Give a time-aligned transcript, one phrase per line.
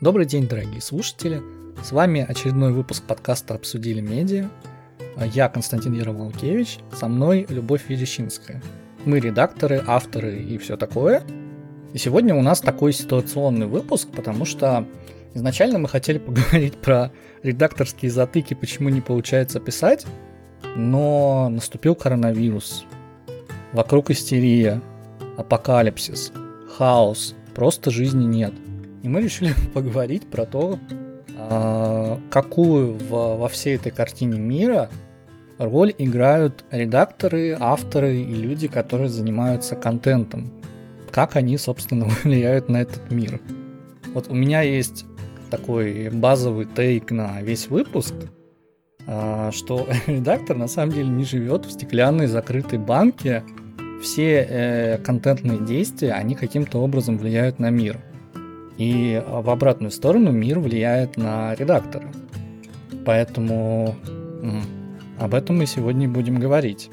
[0.00, 1.42] Добрый день, дорогие слушатели.
[1.84, 4.48] С вами очередной выпуск подкаста «Обсудили медиа».
[5.34, 8.62] Я Константин Яроволкевич, со мной Любовь Верещинская.
[9.04, 11.22] Мы редакторы, авторы и все такое.
[11.92, 14.86] И сегодня у нас такой ситуационный выпуск, потому что
[15.34, 17.12] изначально мы хотели поговорить про
[17.42, 20.06] редакторские затыки, почему не получается писать,
[20.76, 22.86] но наступил коронавирус.
[23.74, 24.80] Вокруг истерия,
[25.36, 26.32] апокалипсис,
[26.78, 28.54] хаос, просто жизни нет.
[29.02, 30.78] И мы решили поговорить про то,
[31.36, 34.90] а, какую во всей этой картине мира
[35.58, 40.52] роль играют редакторы, авторы и люди, которые занимаются контентом.
[41.10, 43.40] Как они, собственно, влияют на этот мир.
[44.14, 45.04] Вот у меня есть
[45.50, 48.14] такой базовый тейк на весь выпуск,
[49.06, 53.42] а, что редактор на самом деле не живет в стеклянной закрытой банке,
[54.02, 57.98] все э, контентные действия, они каким-то образом влияют на мир.
[58.80, 62.08] И в обратную сторону мир влияет на редактора.
[63.04, 63.94] Поэтому
[65.18, 66.88] об этом мы сегодня будем говорить.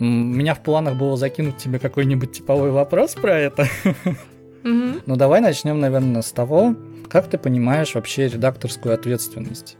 [0.00, 3.68] У меня в планах было закинуть тебе какой-нибудь типовой вопрос про это.
[3.84, 5.02] Mm-hmm.
[5.04, 6.74] Ну давай начнем, наверное, с того,
[7.10, 9.76] как ты понимаешь вообще редакторскую ответственность.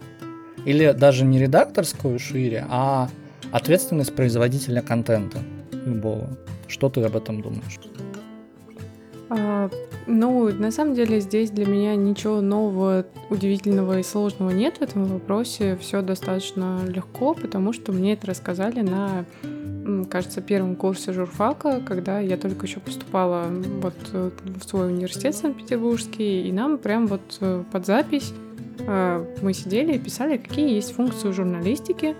[0.66, 3.08] Или даже не редакторскую шире, а
[3.50, 5.38] ответственность производителя контента
[5.72, 6.36] любого.
[6.68, 7.80] Что ты об этом думаешь?
[9.30, 9.70] А,
[10.06, 15.04] ну, на самом деле здесь для меня ничего нового, удивительного и сложного нет в этом
[15.04, 15.76] вопросе.
[15.80, 19.24] Все достаточно легко, потому что мне это рассказали на,
[20.10, 23.46] кажется, первом курсе журфака, когда я только еще поступала
[23.80, 28.32] вот э, в свой университет Санкт-Петербургский, и нам прям вот э, под запись
[28.80, 32.14] э, мы сидели и писали, какие есть функции журналистики,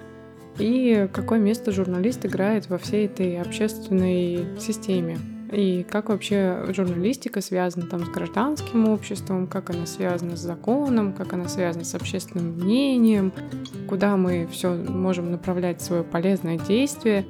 [0.59, 5.19] и какое место журналист играет во всей этой общественной системе.
[5.55, 11.33] И как вообще журналистика связана там с гражданским обществом, как она связана с законом, как
[11.33, 13.33] она связана с общественным мнением,
[13.89, 17.25] куда мы все можем направлять свое полезное действие.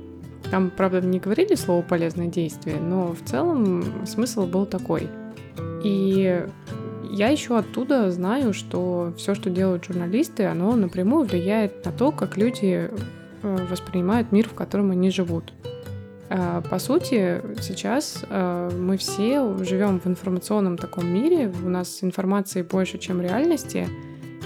[0.50, 5.09] Там, правда, не говорили слово полезное действие, но в целом смысл был такой.
[5.82, 6.47] И
[7.10, 12.38] я еще оттуда знаю, что все, что делают журналисты, оно напрямую влияет на то, как
[12.38, 12.91] люди
[13.43, 15.53] э, воспринимают мир, в котором они живут.
[16.30, 22.62] А, по сути, сейчас э, мы все живем в информационном таком мире, у нас информации
[22.62, 23.88] больше, чем реальности,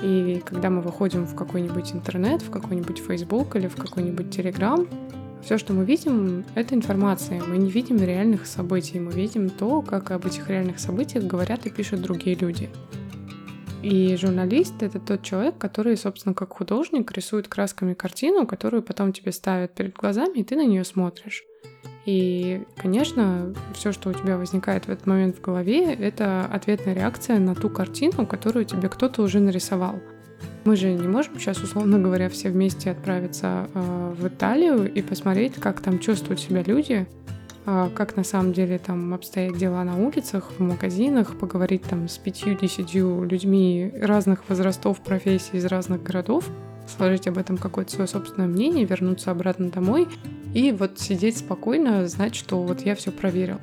[0.02, 4.88] и когда мы выходим в какой-нибудь интернет, в какой-нибудь Facebook или в какой-нибудь Telegram,
[5.42, 7.42] все, что мы видим, это информация.
[7.42, 11.70] Мы не видим реальных событий, мы видим то, как об этих реальных событиях говорят и
[11.70, 12.68] пишут другие люди.
[13.82, 19.30] И журналист— это тот человек, который, собственно, как художник рисует красками картину, которую потом тебе
[19.30, 21.44] ставят перед глазами, и ты на нее смотришь.
[22.08, 27.38] И, конечно, все, что у тебя возникает в этот момент в голове, это ответная реакция
[27.38, 29.96] на ту картину, которую тебе кто-то уже нарисовал.
[30.64, 35.56] Мы же не можем сейчас, условно говоря, все вместе отправиться э, в Италию и посмотреть,
[35.56, 37.06] как там чувствуют себя люди,
[37.66, 42.16] э, как на самом деле там обстоят дела на улицах, в магазинах, поговорить там с
[42.16, 46.48] пятью-десятью людьми разных возрастов, профессий из разных городов,
[46.88, 50.09] сложить об этом какое-то свое собственное мнение, вернуться обратно домой
[50.54, 53.59] и вот сидеть спокойно, знать, что вот я все проверил.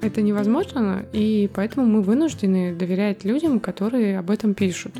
[0.00, 4.92] Это невозможно, и поэтому мы вынуждены доверять людям, которые об этом пишут.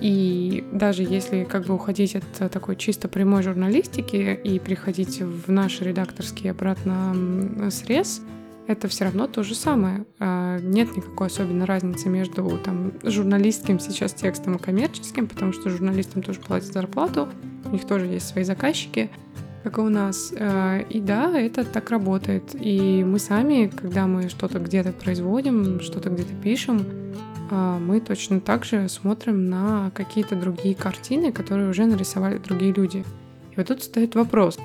[0.00, 5.80] И даже если как бы уходить от такой чисто прямой журналистики и приходить в наш
[5.80, 8.22] редакторский обратно срез,
[8.68, 10.04] это все равно то же самое.
[10.20, 16.22] А, нет никакой особенной разницы между там, журналистским сейчас текстом и коммерческим, потому что журналистам
[16.22, 17.28] тоже платят зарплату,
[17.64, 19.10] у них тоже есть свои заказчики,
[19.64, 20.34] как и у нас.
[20.38, 22.54] А, и да, это так работает.
[22.54, 26.84] И мы сами, когда мы что-то где-то производим, что-то где-то пишем,
[27.50, 33.02] а, мы точно так же смотрим на какие-то другие картины, которые уже нарисовали другие люди.
[33.52, 34.58] И вот тут стоит вопрос,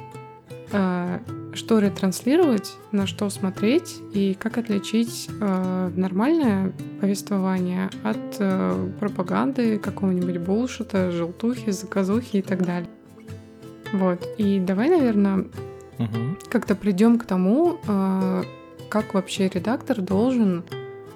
[1.53, 10.39] что ретранслировать, на что смотреть и как отличить э, нормальное повествование от э, пропаганды, какого-нибудь
[10.39, 12.89] булшита, желтухи, заказухи и так далее.
[13.93, 14.27] Вот.
[14.37, 15.45] И давай, наверное,
[15.99, 16.37] угу.
[16.49, 18.43] как-то придем к тому, э,
[18.89, 20.63] как вообще редактор должен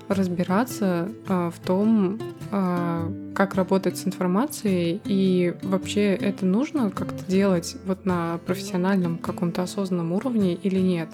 [0.08, 2.20] разбираться э, в том,
[2.52, 9.64] э, как работать с информацией и вообще это нужно как-то делать вот на профессиональном каком-то
[9.64, 11.10] осознанном уровне или нет.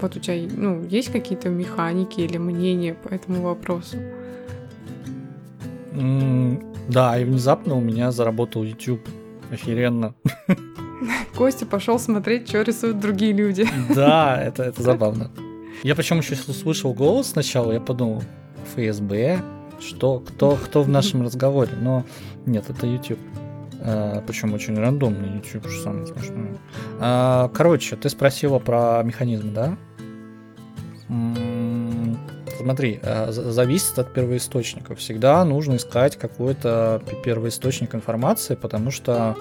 [0.00, 3.96] Вот у тебя ну, есть какие-то механики или мнения по этому вопросу?
[5.92, 9.06] Mm, да, и внезапно у меня заработал YouTube.
[9.52, 10.14] Охеренно.
[11.36, 13.66] Костя пошел смотреть, что рисуют другие люди.
[13.94, 15.30] Да, это, это забавно.
[15.82, 18.22] Я причем еще услышал голос сначала, я подумал,
[18.74, 19.40] ФСБ,
[19.80, 21.72] что, кто, кто в нашем разговоре.
[21.80, 22.04] Но
[22.46, 23.18] нет, это YouTube.
[23.82, 26.58] А, причем очень рандомный YouTube, что самое смешное.
[26.98, 29.76] А, короче, ты спросила про механизм, да?
[32.58, 34.94] Смотри, а, зависит от первоисточника.
[34.94, 39.34] Всегда нужно искать какой-то первоисточник информации, потому что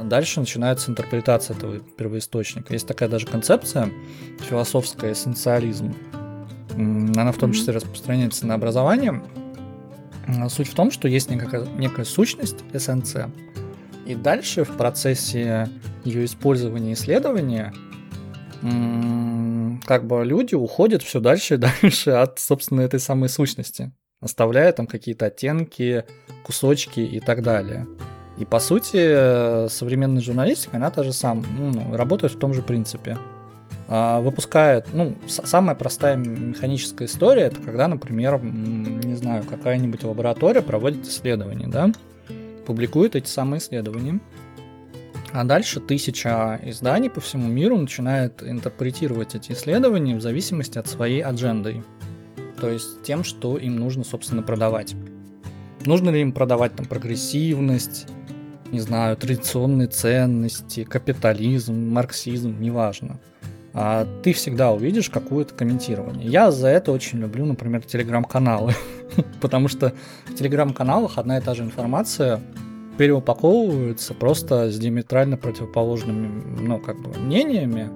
[0.00, 2.72] дальше начинается интерпретация этого первоисточника.
[2.72, 3.90] Есть такая даже концепция
[4.40, 5.94] философская эссенциализм.
[6.74, 9.22] Она в том числе распространяется на образование.
[10.48, 13.30] Суть в том, что есть некая, некая сущность, эссенция,
[14.06, 15.68] и дальше в процессе
[16.04, 17.72] ее использования и исследования
[18.60, 24.86] как бы люди уходят все дальше и дальше от, собственно, этой самой сущности, оставляя там
[24.86, 26.04] какие-то оттенки,
[26.44, 27.86] кусочки и так далее.
[28.42, 33.16] И по сути, современная журналистика, она та же самая, ну, работает в том же принципе.
[33.86, 41.06] А, выпускает, ну, самая простая механическая история, это когда, например, не знаю, какая-нибудь лаборатория проводит
[41.06, 41.92] исследование, да,
[42.66, 44.18] публикует эти самые исследования.
[45.30, 51.22] А дальше тысяча изданий по всему миру начинает интерпретировать эти исследования в зависимости от своей
[51.22, 51.84] адженды.
[52.60, 54.96] То есть тем, что им нужно, собственно, продавать.
[55.86, 58.08] Нужно ли им продавать там прогрессивность,
[58.72, 63.20] не знаю, традиционные ценности, капитализм, марксизм, неважно.
[63.74, 66.28] А ты всегда увидишь какое-то комментирование.
[66.28, 68.74] Я за это очень люблю, например, телеграм-каналы.
[69.40, 69.92] Потому что
[70.26, 72.40] в телеграм-каналах одна и та же информация
[72.98, 76.28] переупаковывается просто с диаметрально противоположными,
[76.60, 77.90] ну, как бы, мнениями.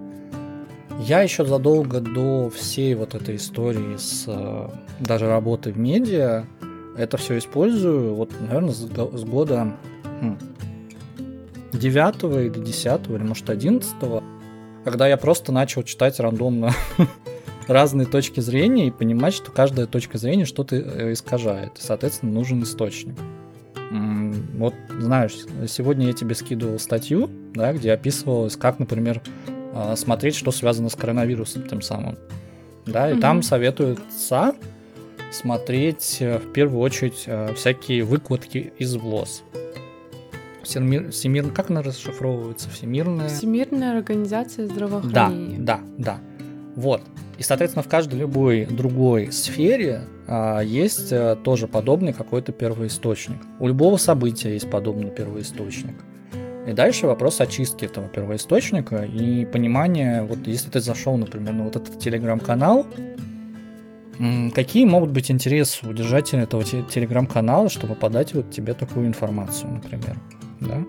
[1.00, 4.68] Я еще задолго до всей вот этой истории с э,
[4.98, 6.46] даже работы в медиа
[6.96, 9.74] это все использую, вот, наверное, с, года
[10.20, 10.38] хм,
[11.76, 13.94] 9 или 10 или, может, 11
[14.84, 16.70] когда я просто начал читать рандомно
[17.66, 21.78] разные точки зрения и понимать, что каждая точка зрения что-то э, искажает.
[21.78, 23.16] И, соответственно, нужен источник.
[23.90, 25.36] Вот, знаешь,
[25.68, 29.20] сегодня я тебе скидывал статью, да, где описывалось, как, например,
[29.74, 32.16] а, смотреть, что связано с коронавирусом тем самым.
[32.86, 33.20] Да, и угу.
[33.20, 34.54] там советуются
[35.32, 39.42] смотреть э, в первую очередь э, всякие выкладки из ВЛОС.
[40.66, 42.68] Всемир, всемир, как она расшифровывается?
[42.70, 43.28] Всемирная...
[43.28, 45.58] Всемирная организация здравоохранения.
[45.58, 46.18] Да, да, да.
[46.74, 47.02] Вот.
[47.38, 53.38] И, соответственно, в каждой любой другой сфере а, есть а, тоже подобный какой-то первоисточник.
[53.60, 55.94] У любого события есть подобный первоисточник.
[56.66, 61.76] И дальше вопрос очистки этого первоисточника и понимания, вот если ты зашел, например, на вот
[61.76, 62.86] этот телеграм-канал,
[64.52, 70.16] какие могут быть интересы у держателя этого телеграм-канала, чтобы подать вот тебе такую информацию, например,
[70.66, 70.84] да?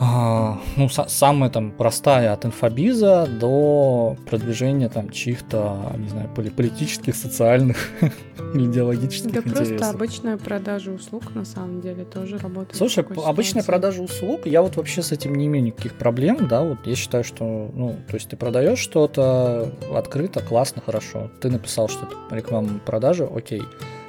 [0.00, 7.76] А, ну, самая там простая от инфобиза до продвижения там чьих-то, не знаю, политических, социальных
[8.54, 9.68] или идеологических да интересов.
[9.68, 12.76] Просто обычная продажа услуг на самом деле тоже работает.
[12.76, 16.78] Слушай, обычная продажа услуг, я вот вообще с этим не имею никаких проблем, да, вот
[16.84, 21.30] я считаю, что, ну, то есть ты продаешь что-то открыто, классно, хорошо.
[21.40, 23.62] Ты написал, что это реклама продажи, окей.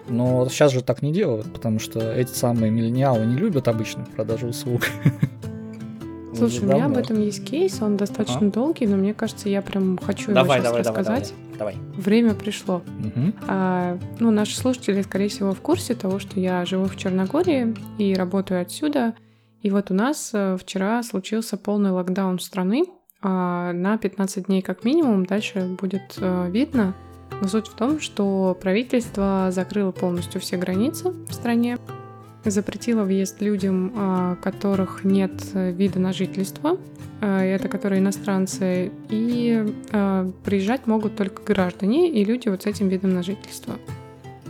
[0.08, 4.48] Но сейчас же так не делают, потому что эти самые миллениалы не любят обычную продажу
[4.48, 4.84] услуг.
[6.36, 8.52] Слушай, у меня об этом есть кейс, он достаточно а?
[8.52, 11.34] долгий, но мне кажется, я прям хочу давай, его сейчас давай, рассказать.
[11.58, 12.02] Давай, давай.
[12.02, 12.76] Время пришло.
[13.00, 13.34] Угу.
[13.48, 18.14] А, ну, наши слушатели, скорее всего, в курсе того, что я живу в Черногории и
[18.14, 19.16] работаю отсюда.
[19.62, 22.86] И вот у нас э, вчера случился полный локдаун страны
[23.22, 25.26] а, на 15 дней как минимум.
[25.26, 26.94] Дальше будет а, видно.
[27.42, 31.78] Но суть в том, что правительство закрыло полностью все границы в стране
[32.44, 36.78] запретила въезд людям, а, которых нет вида на жительство,
[37.22, 42.88] а, это которые иностранцы, и а, приезжать могут только граждане и люди вот с этим
[42.88, 43.76] видом на жительство.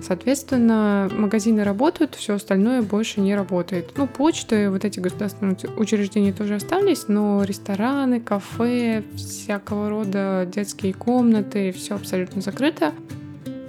[0.02, 3.92] Соответственно, магазины работают, все остальное больше не работает.
[3.96, 11.72] Ну, почты, вот эти государственные учреждения тоже остались, но рестораны, кафе, всякого рода детские комнаты,
[11.72, 12.94] все абсолютно закрыто.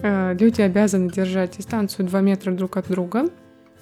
[0.02, 3.30] Люди обязаны держать дистанцию 2 метра друг от друга.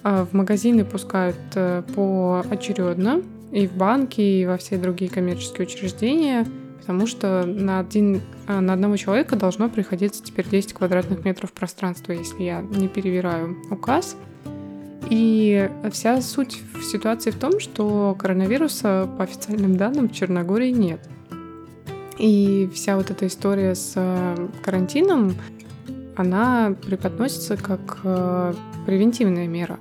[0.07, 6.45] А в магазины пускают э, поочередно и в банки, и во все другие коммерческие учреждения,
[6.85, 12.11] потому что на, один, а, на одного человека должно приходиться теперь 10 квадратных метров пространства,
[12.11, 14.15] если я не перевираю указ.
[15.09, 20.99] И вся суть в ситуации в том, что коронавируса по официальным данным в Черногории нет.
[22.19, 25.33] И вся вот эта история с э, карантином,
[26.15, 28.53] она преподносится как э,
[28.85, 29.79] превентивная мера.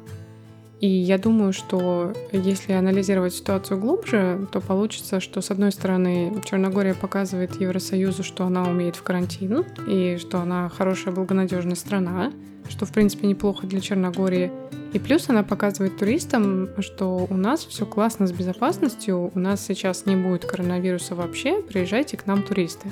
[0.81, 6.95] И я думаю, что если анализировать ситуацию глубже, то получится, что с одной стороны Черногория
[6.95, 12.33] показывает Евросоюзу, что она умеет в карантин и что она хорошая, благонадежная страна,
[12.69, 14.51] что в принципе неплохо для Черногории.
[14.93, 20.07] И плюс она показывает туристам, что у нас все классно с безопасностью, у нас сейчас
[20.07, 22.89] не будет коронавируса вообще, приезжайте к нам туристы.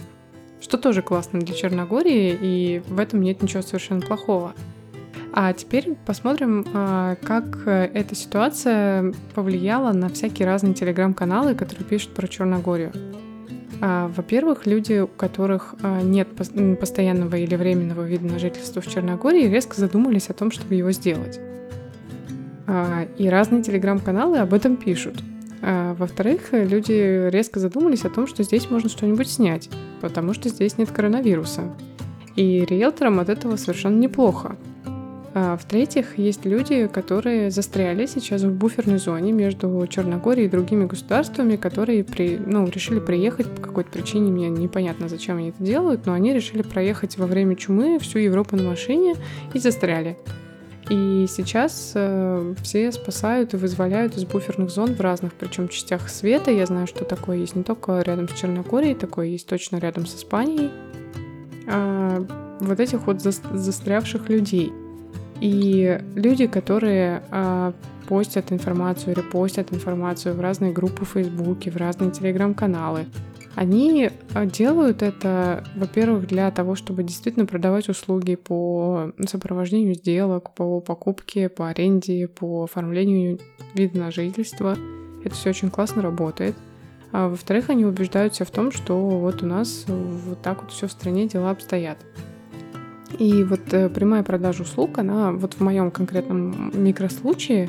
[0.61, 4.55] Что тоже классно для Черногории, и в этом нет ничего совершенно плохого.
[5.35, 12.29] А теперь посмотрим, а, как эта ситуация повлияла на всякие разные телеграм-каналы, которые пишут про
[12.29, 12.93] Черногорию.
[13.81, 16.29] А, во-первых, люди, у которых а, нет
[16.79, 21.41] постоянного или временного вида на жительство в Черногории, резко задумались о том, чтобы его сделать.
[23.19, 25.21] И разные телеграм-каналы об этом пишут.
[25.61, 29.69] Во-вторых, люди резко задумались о том, что здесь можно что-нибудь снять,
[30.01, 31.65] потому что здесь нет коронавируса.
[32.37, 34.57] И риэлторам от этого совершенно неплохо,
[35.35, 41.57] а, в-третьих, есть люди, которые застряли сейчас в буферной зоне между Черногорией и другими государствами,
[41.57, 46.13] которые при, ну, решили приехать по какой-то причине, мне непонятно, зачем они это делают, но
[46.13, 49.15] они решили проехать во время чумы всю Европу на машине
[49.55, 50.19] и застряли.
[50.91, 56.51] И сейчас э, все спасают и вызволяют из буферных зон в разных, причем частях света.
[56.51, 60.17] Я знаю, что такое есть не только рядом с Черногорией, такое есть точно рядом с
[60.17, 60.71] Испанией.
[61.67, 62.27] А,
[62.61, 64.73] вот этих вот застрявших людей.
[65.43, 67.73] И люди, которые э,
[68.07, 73.07] постят информацию, репостят информацию в разные группы в Фейсбуке, в разные телеграм-каналы,
[73.57, 80.81] они а, делают это, во-первых, для того, чтобы действительно продавать услуги по сопровождению сделок, по
[80.81, 83.41] покупке, по аренде, по оформлению
[83.75, 84.77] вида на жительство.
[85.25, 86.55] Это все очень классно работает.
[87.11, 90.93] А во-вторых, они убеждаются в том, что вот у нас вот так вот все в
[90.93, 91.99] стране дела обстоят.
[93.19, 97.69] И вот э, прямая продажа услуг, она вот в моем конкретном микрослучае,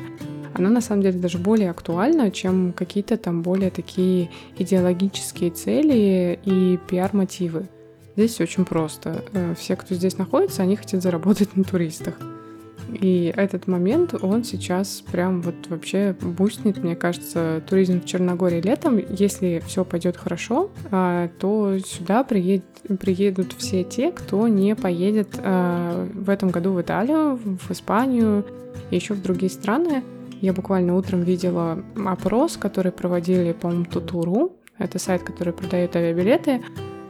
[0.54, 6.78] она на самом деле даже более актуальна, чем какие-то там более такие идеологические цели и
[6.88, 7.68] пиар-мотивы.
[8.16, 9.24] Здесь очень просто.
[9.32, 12.14] Э, все, кто здесь находится, они хотят заработать на туристах.
[12.92, 18.60] И этот момент, он сейчас прям вот вообще boost нет, мне кажется, туризм в Черногории
[18.60, 18.98] летом.
[19.10, 22.64] Если все пойдет хорошо, а, то сюда приедет,
[23.00, 28.44] приедут все те, кто не поедет а, в этом году в Италию, в Испанию
[28.90, 30.02] еще в другие страны.
[30.40, 34.56] Я буквально утром видела опрос, который проводили, по-моему, Тутуру.
[34.78, 36.62] Это сайт, который продает авиабилеты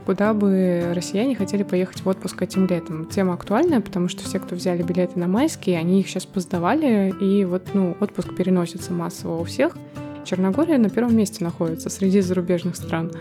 [0.07, 3.07] куда бы россияне хотели поехать в отпуск этим летом.
[3.07, 7.45] Тема актуальная, потому что все, кто взяли билеты на майские, они их сейчас поздавали, и
[7.45, 9.77] вот, ну, отпуск переносится массово у всех.
[10.25, 13.13] Черногория на первом месте находится среди зарубежных стран.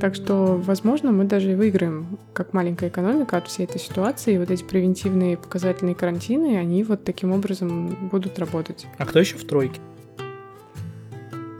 [0.00, 4.34] Так что, возможно, мы даже и выиграем, как маленькая экономика, от всей этой ситуации.
[4.34, 8.86] И вот эти превентивные показательные карантины, они вот таким образом будут работать.
[8.96, 9.80] А кто еще в тройке?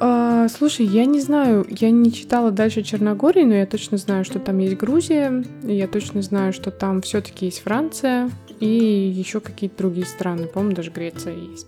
[0.01, 4.39] А, слушай, я не знаю, я не читала дальше Черногории, но я точно знаю, что
[4.39, 10.07] там есть Грузия, я точно знаю, что там все-таки есть Франция и еще какие-то другие
[10.07, 11.67] страны, по-моему, даже Греция есть.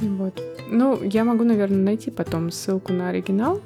[0.00, 0.40] Вот.
[0.70, 3.60] Ну, я могу, наверное, найти потом ссылку на оригинал.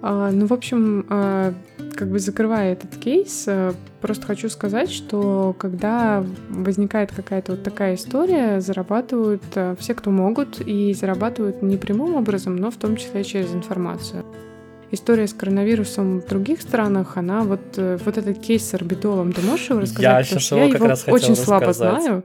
[0.00, 1.52] А, ну, в общем, а,
[1.94, 7.96] как бы закрывая этот кейс, а, просто хочу сказать, что когда возникает какая-то вот такая
[7.96, 9.42] история, зарабатывают
[9.78, 14.24] все, кто могут, и зарабатывают не прямым образом, но в том числе через информацию.
[14.90, 19.42] История с коронавирусом в других странах, она вот, э, вот этот кейс с орбитолом, ты
[19.42, 20.02] можешь его рассказать?
[20.02, 21.38] Я сейчас его я его очень рассказать.
[21.38, 22.24] слабо знаю.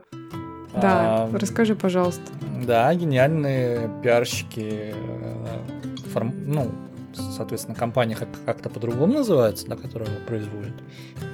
[0.72, 2.22] Да, а, расскажи, пожалуйста.
[2.66, 6.70] Да, гениальные пиарщики, э, ну,
[7.16, 10.74] соответственно, компания как- как-то по-другому называется, да, которая его производит.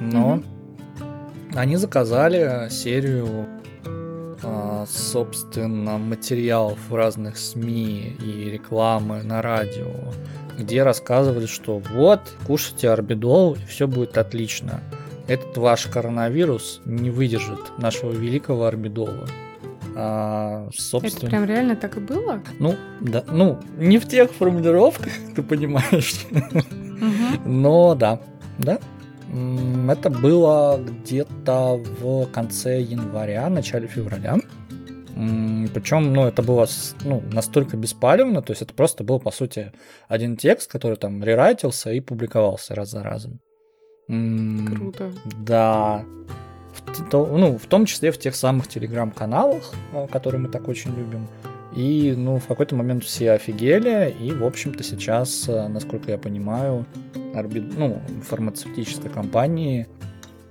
[0.01, 1.57] Но mm-hmm.
[1.57, 3.47] они заказали серию
[4.43, 10.13] а, собственно, материалов в разных СМИ и рекламы на радио,
[10.59, 14.81] где рассказывали, что вот, кушайте орбидол, и все будет отлично.
[15.29, 19.27] Этот ваш коронавирус не выдержит нашего великого орбидола.
[19.97, 21.18] А, собственно...
[21.18, 22.42] Это прям реально так и было?
[22.59, 26.26] Ну, да, ну, не в тех формулировках, ты понимаешь.
[27.44, 28.20] Но да,
[28.59, 28.78] да.
[29.88, 34.38] Это было где-то в конце января, начале февраля.
[35.14, 36.66] Причем, ну, это было
[37.04, 39.73] ну, настолько беспалевно, то есть это просто был, по сути,
[40.09, 43.40] один текст, который там рерайтился и публиковался раз за разом.
[44.09, 45.12] Круто.
[45.44, 46.04] Да
[47.12, 51.28] ну, в том числе в тех самых телеграм-каналах, э, которые мы так очень любим.
[51.75, 56.85] И, ну, в какой-то момент все офигели, и, в общем-то, сейчас, э, насколько я понимаю,
[57.35, 57.76] орбит...
[57.76, 59.87] ну, фармацевтической компании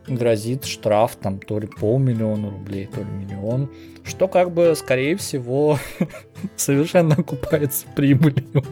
[0.07, 3.69] грозит штраф там то ли полмиллиона рублей, то ли миллион,
[4.03, 5.77] что как бы, скорее всего,
[6.55, 8.63] совершенно окупается прибылью,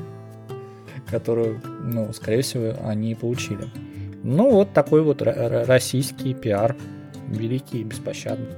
[1.09, 3.65] которую, ну, скорее всего, они получили.
[4.23, 6.75] Ну, вот такой вот российский пиар,
[7.27, 8.55] великий и беспощадный.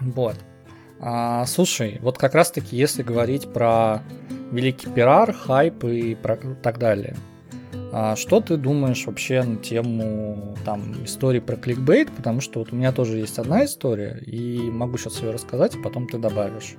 [0.00, 0.36] Вот.
[1.00, 4.02] А, слушай, вот как раз-таки, если говорить про
[4.50, 7.16] великий пиар, хайп и про, так далее,
[7.92, 12.10] а что ты думаешь вообще на тему там истории про кликбейт?
[12.10, 15.82] Потому что вот у меня тоже есть одна история, и могу сейчас ее рассказать, а
[15.82, 16.76] потом ты добавишь.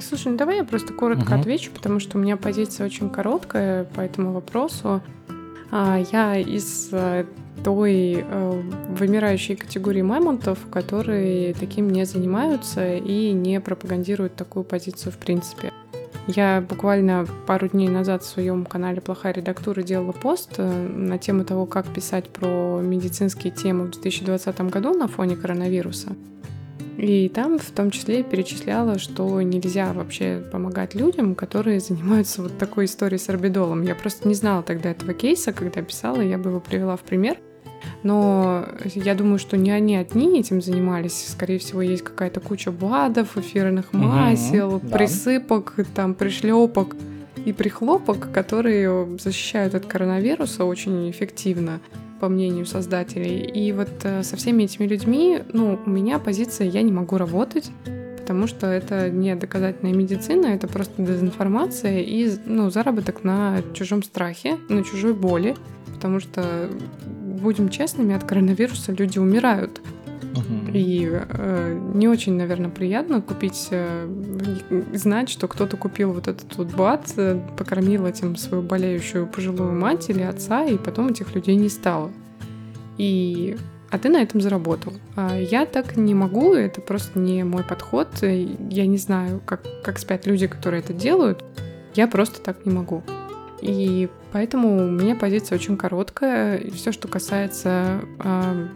[0.00, 1.40] слушай, ну давай я просто коротко угу.
[1.40, 5.02] отвечу, потому что у меня позиция очень короткая по этому вопросу.
[5.70, 7.24] А, я из э,
[7.64, 15.18] той э, вымирающей категории мамонтов, которые таким не занимаются и не пропагандируют такую позицию в
[15.18, 15.72] принципе.
[16.28, 21.44] Я буквально пару дней назад в своем канале «Плохая редактура» делала пост э, на тему
[21.44, 26.10] того, как писать про медицинские темы в 2020 году на фоне коронавируса.
[27.02, 32.84] И там в том числе перечисляла, что нельзя вообще помогать людям, которые занимаются вот такой
[32.86, 33.82] историей с орбидолом.
[33.82, 37.36] Я просто не знала тогда этого кейса, когда писала, я бы его привела в пример—
[38.02, 41.28] но я думаю, что не они одни этим занимались.
[41.30, 45.84] Скорее всего, есть какая-то куча БАДов, эфирных масел, присыпок, да.
[45.94, 46.96] там, пришлепок
[47.44, 51.80] и прихлопок, которые защищают от коронавируса очень эффективно
[52.22, 53.40] по мнению создателей.
[53.40, 57.72] И вот э, со всеми этими людьми, ну, у меня позиция «я не могу работать»,
[58.16, 64.56] потому что это не доказательная медицина, это просто дезинформация и ну, заработок на чужом страхе,
[64.68, 65.56] на чужой боли,
[65.96, 66.70] потому что
[67.42, 69.80] будем честными, от коронавируса люди умирают.
[70.72, 74.08] И э, не очень, наверное, приятно купить, э,
[74.94, 80.08] знать, что кто-то купил вот этот вот бат, э, покормил этим свою болеющую пожилую мать
[80.08, 82.10] или отца, и потом этих людей не стало.
[82.98, 83.56] И
[83.90, 84.94] а ты на этом заработал.
[85.16, 88.08] А я так не могу, это просто не мой подход.
[88.22, 91.44] Я не знаю, как, как спят люди, которые это делают.
[91.94, 93.02] Я просто так не могу.
[93.60, 96.70] И поэтому у меня позиция очень короткая.
[96.70, 98.68] Все, что касается э,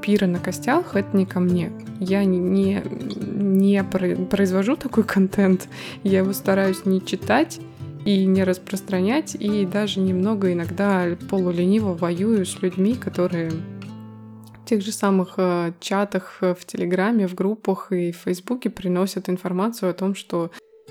[0.00, 1.72] пира на костях, это не ко мне.
[1.98, 5.68] Я не, не, не произвожу такой контент.
[6.02, 7.60] Я его стараюсь не читать
[8.04, 14.92] и не распространять, и даже немного иногда полулениво воюю с людьми, которые в тех же
[14.92, 20.14] самых э, чатах э, в Телеграме, в группах и в Фейсбуке приносят информацию о том,
[20.14, 20.50] что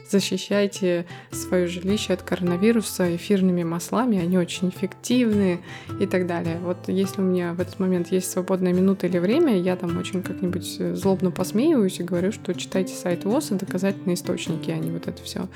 [0.10, 5.62] защищайте свое жилище от коронавируса эфирными маслами, они очень эффективны
[6.00, 6.58] и так далее.
[6.64, 10.22] Вот если у меня в этот момент есть свободная минута или время, я там очень
[10.24, 14.92] как-нибудь э, злобно посмеиваюсь и говорю, что читайте сайт ВОЗ и доказательные источники, а не
[14.92, 15.48] вот это все.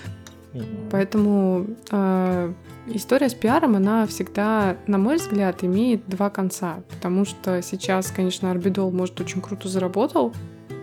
[0.92, 2.54] Поэтому э,
[2.88, 6.84] история с пиаром, она всегда, на мой взгляд, имеет два конца.
[6.90, 10.34] Потому что сейчас, конечно, Орбидол, может, очень круто заработал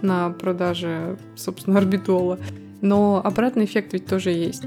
[0.02, 2.38] на продаже, собственно, Орбидола.
[2.80, 4.64] Но обратный эффект ведь тоже есть.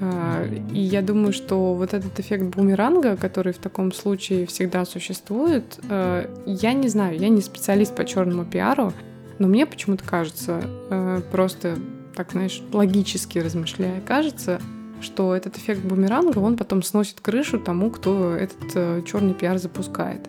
[0.00, 5.78] А, и я думаю, что вот этот эффект бумеранга, который в таком случае всегда существует,
[5.88, 8.92] а, я не знаю, я не специалист по черному пиару,
[9.38, 11.76] но мне почему-то кажется, а, просто
[12.14, 14.60] так, знаешь, логически размышляя, кажется,
[15.00, 20.20] что этот эффект бумеранга, он потом сносит крышу тому, кто этот черный пиар запускает.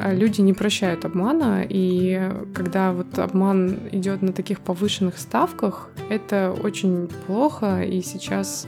[0.00, 6.54] А люди не прощают обмана, и когда вот обман идет на таких повышенных ставках, это
[6.62, 8.66] очень плохо, и сейчас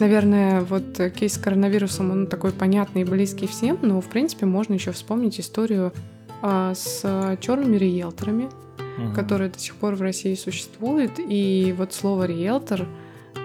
[0.00, 4.74] Наверное, вот кейс с коронавирусом, он такой понятный и близкий всем, но, в принципе, можно
[4.74, 5.92] еще вспомнить историю
[6.42, 9.14] а, с черными риэлторами, угу.
[9.14, 11.12] которые до сих пор в России существуют.
[11.18, 12.86] И вот слово риэлтор,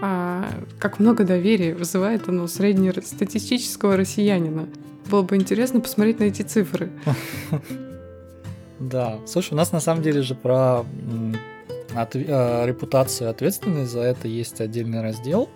[0.01, 4.67] а, как много доверия вызывает оно среднестатистического россиянина.
[5.09, 6.89] Было бы интересно посмотреть на эти цифры.
[8.79, 10.85] Да, слушай, у нас на самом деле же про
[11.93, 15.49] от, э, репутацию и ответственность за это есть отдельный раздел.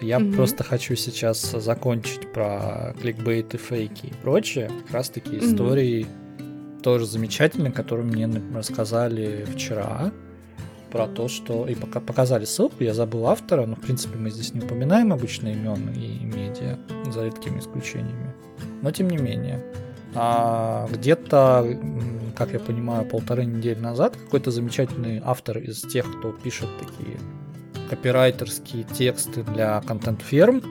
[0.00, 4.70] Я mm просто хочу сейчас закончить про кликбейт и фейки и прочее.
[4.84, 6.24] Как раз таки истории mm
[6.82, 10.12] тоже замечательные, которые мне рассказали вчера
[10.94, 11.66] про то, что...
[11.66, 15.48] И пока показали ссылку, я забыл автора, но, в принципе, мы здесь не упоминаем обычно
[15.48, 16.78] имен и медиа,
[17.10, 18.34] за редкими исключениями
[18.84, 19.64] но тем не менее.
[20.14, 21.76] А где-то,
[22.36, 27.18] как я понимаю, полторы недели назад какой-то замечательный автор из тех, кто пишет такие
[27.88, 30.62] копирайтерские тексты для контент-ферм,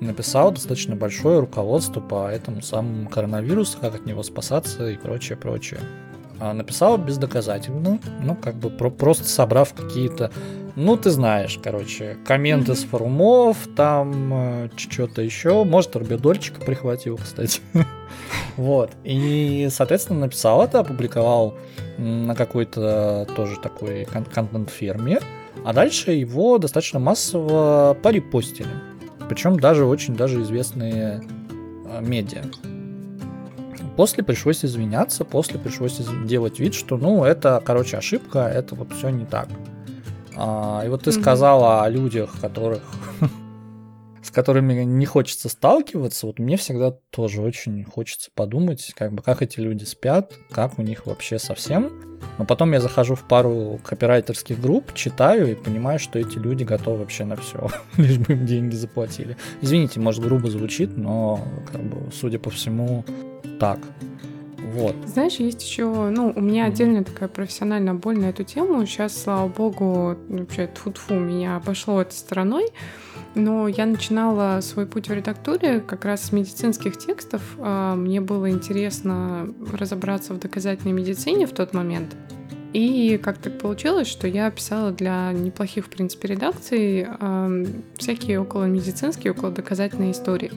[0.00, 5.80] написал достаточно большое руководство по этому самому коронавирусу, как от него спасаться и прочее, прочее.
[6.44, 10.32] А написал бездоказательно, ну, как бы про просто собрав какие-то
[10.74, 15.64] ну, ты знаешь, короче, комменты с форумов, там э, что-то еще.
[15.64, 17.60] Может, орбидольчика прихватил, кстати.
[18.56, 18.90] Вот.
[19.04, 21.54] И, соответственно, написал это, опубликовал
[21.96, 25.20] на какой-то тоже такой контент-ферме.
[25.64, 28.68] А дальше его достаточно массово порепостили.
[29.28, 31.22] Причем даже очень даже известные
[31.86, 32.42] а, медиа.
[33.96, 39.10] После пришлось извиняться, после пришлось делать вид, что, ну, это, короче, ошибка, это вот все
[39.10, 39.48] не так.
[40.36, 41.20] А, и вот ты mm-hmm.
[41.20, 42.82] сказала о людях, которых
[44.22, 49.42] с которыми не хочется сталкиваться, вот мне всегда тоже очень хочется подумать, как бы как
[49.42, 51.90] эти люди спят, как у них вообще совсем.
[52.38, 56.98] Но потом я захожу в пару копирайтерских групп, читаю и понимаю, что эти люди готовы
[56.98, 59.36] вообще на все, лишь бы им деньги заплатили.
[59.60, 63.04] Извините, может грубо звучит, но как бы, судя по всему,
[63.62, 63.78] так.
[64.74, 64.96] Вот.
[65.06, 68.84] Знаешь, есть еще, ну, у меня отдельная такая профессиональная боль на эту тему.
[68.86, 72.70] Сейчас, слава богу, вообще тфу-тфу, меня обошло этой стороной.
[73.36, 77.40] Но я начинала свой путь в редактуре как раз с медицинских текстов.
[77.58, 82.16] А, мне было интересно разобраться в доказательной медицине в тот момент.
[82.72, 87.64] И как так получилось, что я писала для неплохих, в принципе, редакций э,
[87.96, 90.50] всякие около медицинские, около доказательные истории.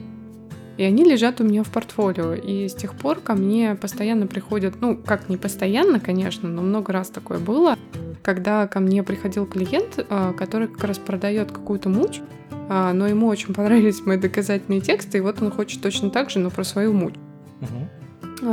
[0.77, 2.33] И они лежат у меня в портфолио.
[2.33, 6.91] И с тех пор ко мне постоянно приходят, ну, как не постоянно, конечно, но много
[6.91, 7.77] раз такое было,
[8.21, 12.21] когда ко мне приходил клиент, э, который как раз продает какую-то муть,
[12.67, 16.39] а, но ему очень понравились мои доказательные тексты, и вот он хочет точно так же,
[16.39, 17.15] но про свою муть.
[17.61, 18.49] Угу.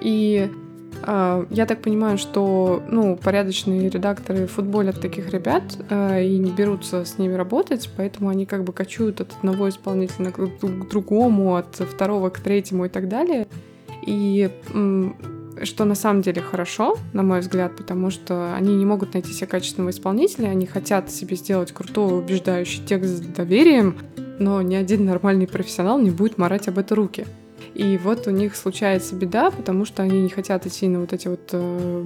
[0.00, 0.50] И
[1.02, 7.18] я так понимаю, что ну, порядочные редакторы футболят таких ребят э, и не берутся с
[7.18, 12.40] ними работать, поэтому они как бы кочуют от одного исполнителя к другому, от второго к
[12.40, 13.46] третьему и так далее.
[14.06, 14.50] И
[15.62, 19.46] что на самом деле хорошо, на мой взгляд, потому что они не могут найти себе
[19.46, 23.96] качественного исполнителя, они хотят себе сделать крутой, убеждающий текст с доверием,
[24.38, 27.26] но ни один нормальный профессионал не будет морать об это руки.
[27.76, 31.28] И вот у них случается беда, потому что они не хотят идти на вот эти
[31.28, 32.02] вот э,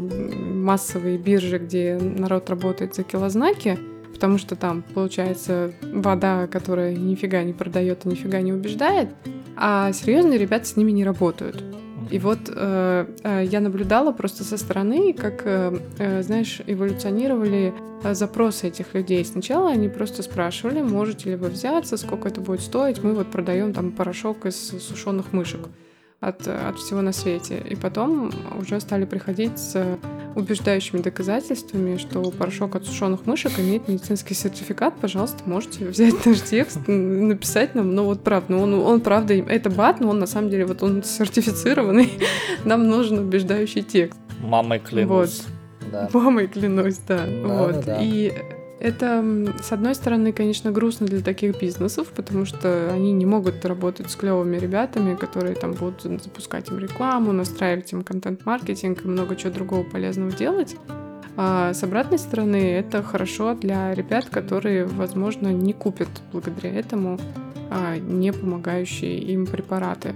[0.53, 3.79] массовые биржи, где народ работает за килознаки,
[4.13, 9.11] потому что там получается вода, которая нифига не продает и нифига не убеждает,
[9.57, 11.63] а серьезные ребята с ними не работают.
[12.11, 17.75] И вот э, э, я наблюдала просто со стороны, как, э, знаешь, эволюционировали
[18.13, 19.25] запросы этих людей.
[19.25, 23.03] Сначала они просто спрашивали, можете ли вы взяться, сколько это будет стоить.
[23.03, 25.69] Мы вот продаем там порошок из сушеных мышек
[26.21, 27.63] от, от всего на свете.
[27.69, 29.99] И потом уже стали приходить с
[30.35, 34.95] убеждающими доказательствами, что порошок от сушеных мышек имеет медицинский сертификат.
[35.01, 37.95] Пожалуйста, можете взять наш текст, написать нам.
[37.95, 40.83] Ну вот правда, ну, он, он правда, это бат, но он на самом деле вот
[40.83, 42.13] он сертифицированный.
[42.65, 44.19] Нам нужен убеждающий текст.
[44.41, 45.43] Мамой клянусь.
[45.43, 45.91] Вот.
[45.91, 46.09] Да.
[46.13, 47.27] Мамой клянусь, да.
[47.27, 47.85] да вот.
[47.85, 47.99] Да.
[48.01, 48.33] И
[48.81, 49.23] это,
[49.63, 54.17] с одной стороны, конечно, грустно для таких бизнесов, потому что они не могут работать с
[54.17, 59.83] клевыми ребятами, которые там будут запускать им рекламу, настраивать им контент-маркетинг и много чего другого
[59.83, 60.77] полезного делать.
[61.37, 67.19] А с обратной стороны, это хорошо для ребят, которые, возможно, не купят благодаря этому
[67.71, 70.15] а, не помогающие им препараты.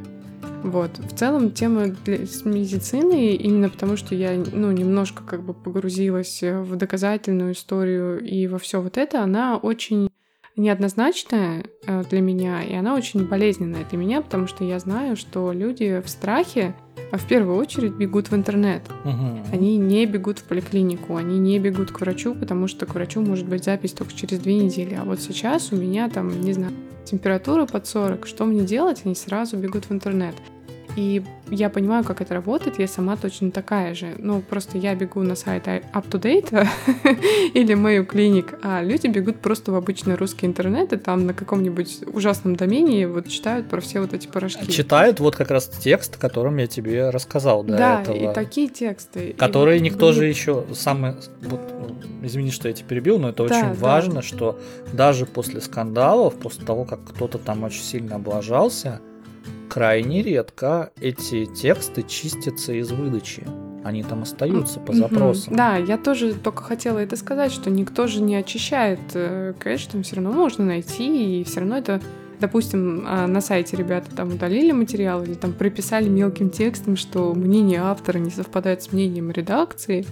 [0.65, 0.99] Вот.
[0.99, 6.43] В целом тема для, с медициной, именно потому что я, ну, немножко как бы погрузилась
[6.43, 10.09] в доказательную историю и во все вот это, она очень
[10.57, 15.53] неоднозначная э, для меня, и она очень болезненная для меня, потому что я знаю, что
[15.53, 16.75] люди в страхе
[17.11, 18.83] а в первую очередь бегут в интернет.
[19.05, 19.53] Угу.
[19.53, 23.47] Они не бегут в поликлинику, они не бегут к врачу, потому что к врачу может
[23.47, 24.95] быть запись только через две недели.
[24.95, 26.73] А вот сейчас у меня там, не знаю,
[27.05, 29.03] температура под 40, что мне делать?
[29.05, 30.35] Они сразу бегут в интернет.
[30.97, 34.15] И я понимаю, как это работает, я сама точно такая же.
[34.19, 36.67] Ну, просто я бегу на сайт UpToDate
[37.55, 42.05] или Mayo Clinic, а люди бегут просто в обычный русский интернет, и там на каком-нибудь
[42.13, 44.71] ужасном домене вот читают про все вот эти порошки.
[44.71, 48.15] Читают вот как раз текст, о котором я тебе рассказал до да, этого.
[48.15, 49.35] и такие тексты.
[49.37, 50.65] Которые и вот, никто же еще...
[50.75, 51.17] Самое...
[51.43, 51.61] Вот,
[52.23, 53.75] извини, что я тебя перебил, но это да, очень да.
[53.75, 54.59] важно, что
[54.93, 59.01] даже после скандалов, после того, как кто-то там очень сильно облажался,
[59.69, 63.45] крайне редко эти тексты чистятся из выдачи.
[63.85, 65.55] Они там остаются по запросам.
[65.55, 70.03] Да, я тоже только хотела это сказать, что никто же не очищает э, кэш, там
[70.03, 72.01] все равно можно найти, и все равно это
[72.41, 77.81] допустим, а, на сайте ребята там удалили материал или там приписали мелким текстом, что мнение
[77.81, 80.05] автора не совпадает с мнением редакции,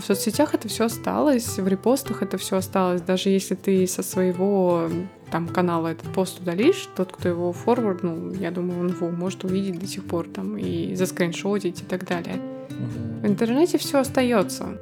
[0.00, 3.02] в соцсетях это все осталось, в репостах это все осталось.
[3.02, 4.88] Даже если ты со своего
[5.30, 9.78] там канала этот пост удалишь, тот, кто его форварднул, я думаю, он его может увидеть
[9.78, 12.36] до сих пор там и заскриншотить и так далее.
[13.22, 14.78] В интернете все остается.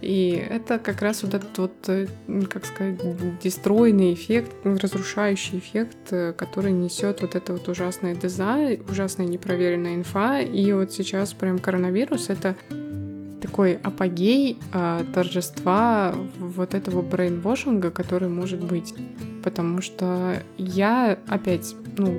[0.00, 2.06] И это как раз вот этот вот, э,
[2.48, 3.00] как сказать,
[3.42, 10.40] дестройный эффект, разрушающий эффект, э, который несет вот это вот ужасное дизайн, ужасная непроверенная инфа.
[10.40, 12.54] И вот сейчас прям коронавирус— это
[13.40, 18.94] такой апогей а, торжества вот этого брейнвошинга, который может быть.
[19.42, 22.18] Потому что я опять, ну,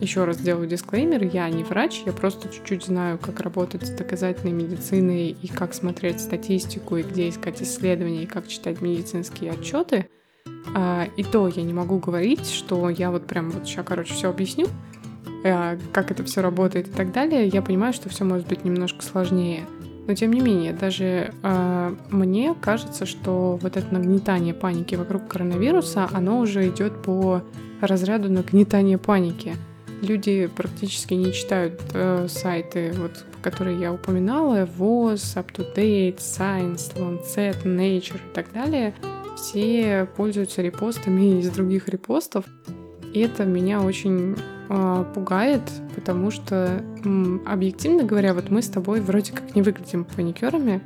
[0.00, 4.52] еще раз делаю дисклеймер, я не врач, я просто чуть-чуть знаю, как работать с доказательной
[4.52, 10.08] медициной и как смотреть статистику, и где искать исследования, и как читать медицинские отчеты.
[10.74, 14.28] А, и то я не могу говорить, что я вот прям вот сейчас, короче, все
[14.30, 14.66] объясню,
[15.44, 17.48] а, как это все работает и так далее.
[17.48, 19.64] Я понимаю, что все может быть немножко сложнее.
[20.06, 26.08] Но тем не менее, даже э, мне кажется, что вот это нагнетание паники вокруг коронавируса,
[26.12, 27.42] оно уже идет по
[27.80, 29.56] разряду нагнетания паники
[30.02, 38.16] люди практически не читают э, сайты, вот, которые я упоминала, ВОЗ, UpToDate, Science, Lancet, Nature
[38.16, 38.94] и так далее.
[39.36, 42.44] Все пользуются репостами из других репостов.
[43.16, 44.36] И это меня очень
[44.68, 45.62] э, пугает,
[45.94, 50.82] потому что, м, объективно говоря, вот мы с тобой вроде как не выглядим паникерами,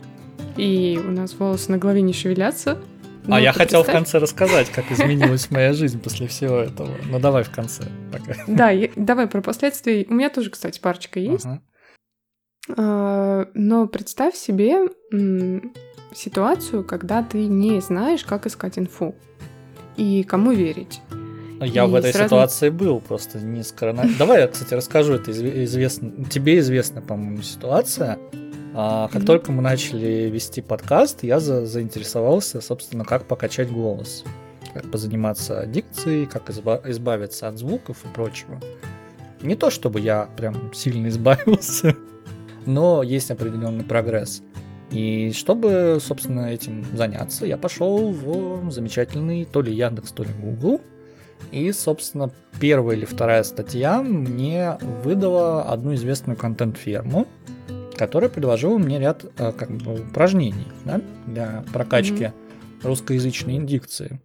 [0.56, 2.78] и у нас волосы на голове не шевелятся,
[3.26, 6.90] ну, а я хотел в конце рассказать, как изменилась моя жизнь после всего этого.
[7.10, 7.82] Ну давай в конце.
[8.12, 8.36] Пока.
[8.46, 10.06] Да, давай про последствия.
[10.08, 11.46] У меня тоже, кстати, парочка есть.
[12.68, 13.50] Ага.
[13.54, 14.88] Но представь себе
[16.14, 19.16] ситуацию, когда ты не знаешь, как искать инфу
[19.96, 21.00] и кому верить.
[21.61, 22.27] Я и в этой сразу...
[22.27, 24.18] ситуации был, просто не с коронавирусом.
[24.18, 28.18] Давай я, кстати, расскажу, это известно, тебе известная, по-моему, ситуация.
[28.73, 29.27] А, как mm-hmm.
[29.27, 34.25] только мы начали вести подкаст, я за, заинтересовался, собственно, как покачать голос,
[34.73, 38.61] как позаниматься дикцией, как изба- избавиться от звуков и прочего.
[39.42, 41.96] Не то чтобы я прям сильно избавился,
[42.66, 44.42] но есть определенный прогресс.
[44.90, 50.81] И чтобы, собственно, этим заняться, я пошел в замечательный то ли Яндекс, то ли Google.
[51.53, 57.26] И, собственно, первая или вторая статья мне выдала одну известную контент-ферму,
[57.96, 62.85] который предложил мне ряд э, как бы, упражнений да, для прокачки mm-hmm.
[62.85, 64.20] русскоязычной индикции.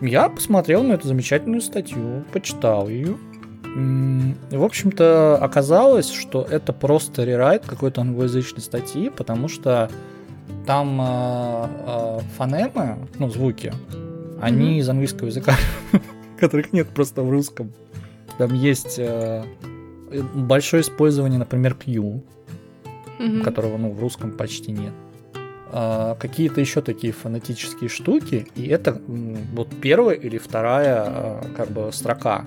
[0.00, 3.16] Я посмотрел на эту замечательную статью, почитал ее.
[3.64, 9.88] В общем-то, оказалось, что это просто рерайт какой-то англоязычной статьи, потому что
[10.66, 13.72] там э, э, фонемы, ну, звуки,
[14.42, 14.80] они mm-hmm.
[14.80, 15.56] из английского языка,
[16.38, 17.72] которых нет просто в русском.
[18.38, 19.44] Там есть э,
[20.34, 22.22] большое использование, например, Q,
[23.44, 24.92] которого ну, в русском почти нет.
[25.70, 31.90] А, какие-то еще такие фонетические штуки, и это вот первая или вторая а, как бы
[31.92, 32.46] строка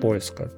[0.00, 0.52] поиска.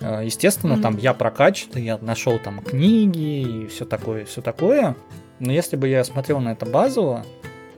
[0.00, 4.96] А, естественно, mm там я прокачан, я нашел там книги и все такое, все такое.
[5.38, 7.24] Но если бы я смотрел на это базово,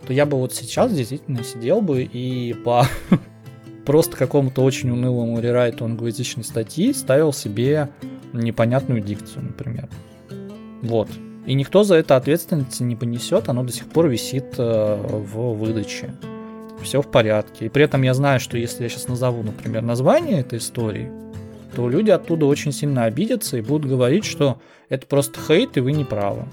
[0.06, 2.86] то я бы вот сейчас действительно сидел бы и по
[3.84, 7.88] просто какому-то очень унылому рерайту англоязычной статьи ставил себе
[8.32, 9.88] непонятную дикцию, например.
[10.82, 11.08] Вот.
[11.46, 16.14] И никто за это ответственности не понесет, оно до сих пор висит э, в выдаче.
[16.82, 17.66] Все в порядке.
[17.66, 21.10] И при этом я знаю, что если я сейчас назову, например, название этой истории,
[21.74, 25.92] то люди оттуда очень сильно обидятся и будут говорить, что это просто хейт, и вы
[25.92, 26.46] не правы.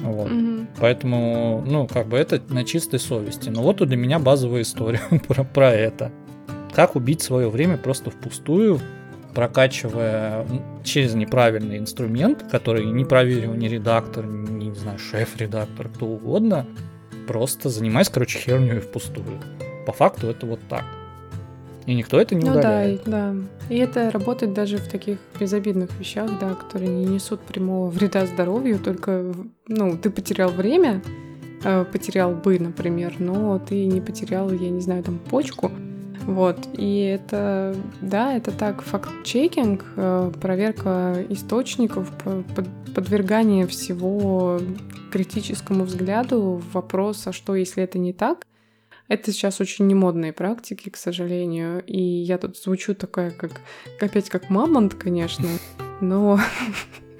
[0.00, 0.30] Вот.
[0.30, 0.66] Mm-hmm.
[0.80, 3.48] Поэтому, ну, как бы это на чистой совести.
[3.48, 6.10] Но вот для меня базовая история про, про это.
[6.74, 8.80] Как убить свое время просто впустую,
[9.34, 10.46] прокачивая
[10.84, 16.66] через неправильный инструмент, который не проверил ни редактор, ни, не знаю, шеф-редактор, кто угодно,
[17.26, 19.40] просто занимаясь, короче, херню впустую.
[19.86, 20.84] По факту это вот так.
[21.90, 23.02] И никто это не ну, удаляет.
[23.04, 23.36] да, да.
[23.68, 28.78] И это работает даже в таких безобидных вещах, да, которые не несут прямого вреда здоровью,
[28.78, 29.34] только,
[29.66, 31.02] ну, ты потерял время,
[31.64, 35.72] э, потерял бы, например, но ты не потерял, я не знаю, там, почку,
[36.26, 42.12] вот, и это, да, это так, факт-чекинг, э, проверка источников,
[42.94, 44.60] подвергание всего
[45.10, 48.46] критическому взгляду, вопрос, а что, если это не так?
[49.10, 53.50] Это сейчас очень немодные практики, к сожалению, и я тут звучу такая, как,
[54.00, 55.48] опять как мамонт, конечно,
[56.00, 56.38] но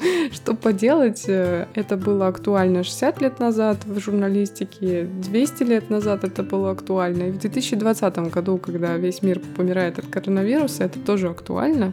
[0.33, 6.45] Что поделать, э, это было актуально 60 лет назад в журналистике, 200 лет назад это
[6.45, 7.25] было актуально.
[7.25, 11.93] И в 2020 году, когда весь мир помирает от коронавируса, это тоже актуально.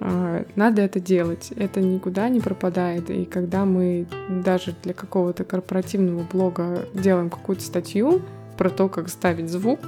[0.00, 3.08] А, надо это делать, это никуда не пропадает.
[3.10, 4.06] И когда мы
[4.44, 8.20] даже для какого-то корпоративного блога делаем какую-то статью
[8.56, 9.80] про то, как ставить звук,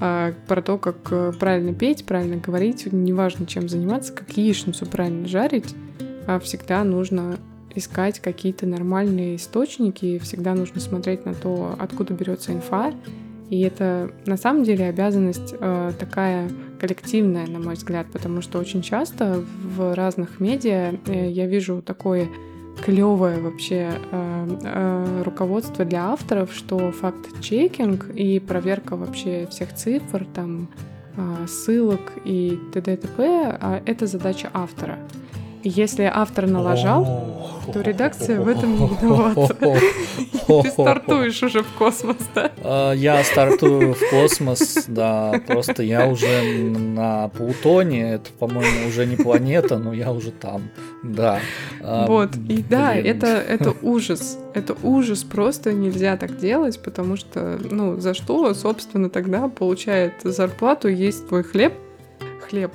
[0.00, 5.26] а, про то, как э, правильно петь, правильно говорить, неважно чем заниматься, как яичницу правильно
[5.26, 5.74] жарить,
[6.26, 7.38] а всегда нужно
[7.74, 12.92] искать какие-то нормальные источники, всегда нужно смотреть на то, откуда берется инфа.
[13.48, 18.82] И это на самом деле обязанность э, такая коллективная, на мой взгляд, потому что очень
[18.82, 19.42] часто
[19.76, 22.28] в разных медиа э, я вижу такое
[22.84, 30.68] клевое вообще э, э, руководство для авторов, что факт-чекинг и проверка вообще всех цифр, там,
[31.16, 32.96] э, ссылок и т.д.
[32.96, 33.58] т.п.
[33.60, 34.98] А это задача автора.
[35.66, 37.04] И если автор налажал,
[37.72, 39.52] то редакция в этом не виновата.
[40.46, 42.52] Ты стартуешь уже в космос, да?
[42.62, 45.40] А, я стартую в космос, да.
[45.44, 48.12] Просто я уже на Плутоне.
[48.12, 50.70] Это, по-моему, уже не планета, но я уже там.
[51.02, 51.40] Да.
[51.82, 52.36] А, вот.
[52.48, 54.38] И да, это, это ужас.
[54.54, 55.24] Это ужас.
[55.24, 61.42] Просто нельзя так делать, потому что, ну, за что, собственно, тогда получает зарплату, есть твой
[61.42, 61.72] хлеб,
[62.48, 62.70] хлеб,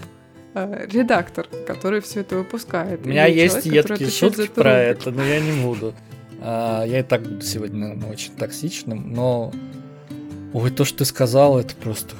[0.53, 3.05] редактор, который все это выпускает.
[3.05, 5.93] У меня есть человек, едкие шутки про это, но я не буду.
[6.41, 9.51] А, я и так буду сегодня, наверное, очень токсичным, но...
[10.53, 12.15] Ой, то, что ты сказал, это просто...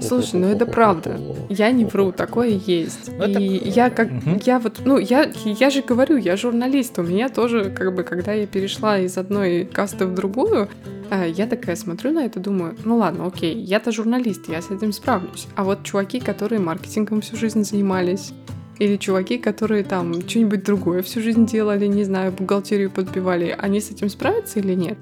[0.00, 1.20] Слушай, ну это правда.
[1.50, 3.10] Я не вру, такое есть.
[3.18, 3.38] Ну, это...
[3.38, 4.40] И я как, угу.
[4.44, 6.98] я вот, ну я, я же говорю, я журналист.
[6.98, 11.46] У меня тоже, как бы, когда я перешла из одной касты в другую, э, я
[11.46, 15.46] такая смотрю на это, думаю, ну ладно, окей, я-то журналист, я с этим справлюсь.
[15.56, 18.32] А вот чуваки, которые маркетингом всю жизнь занимались,
[18.78, 23.90] или чуваки, которые там что-нибудь другое всю жизнь делали, не знаю, бухгалтерию подбивали, они с
[23.90, 24.98] этим справятся или нет?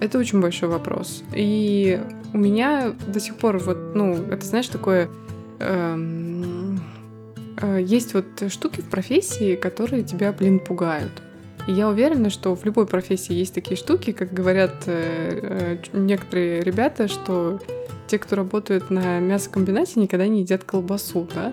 [0.00, 1.22] Это очень большой вопрос.
[1.34, 2.00] И
[2.32, 5.08] у меня до сих пор вот, ну, это, знаешь, такое...
[5.58, 6.80] Эм,
[7.60, 11.22] э, есть вот штуки в профессии, которые тебя, блин, пугают.
[11.66, 16.62] И я уверена, что в любой профессии есть такие штуки, как говорят э, э, некоторые
[16.62, 17.60] ребята, что
[18.08, 21.52] те, кто работают на мясокомбинате, никогда не едят колбасу, да?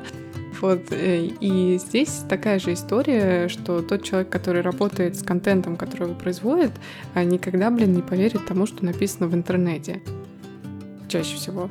[0.61, 6.07] Вот, э, и здесь такая же история, что тот человек, который работает с контентом, который
[6.07, 6.71] его производит,
[7.15, 10.01] никогда, блин, не поверит тому, что написано в интернете
[11.07, 11.69] чаще всего.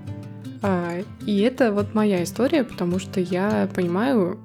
[0.62, 4.38] А, и это вот моя история, потому что я понимаю,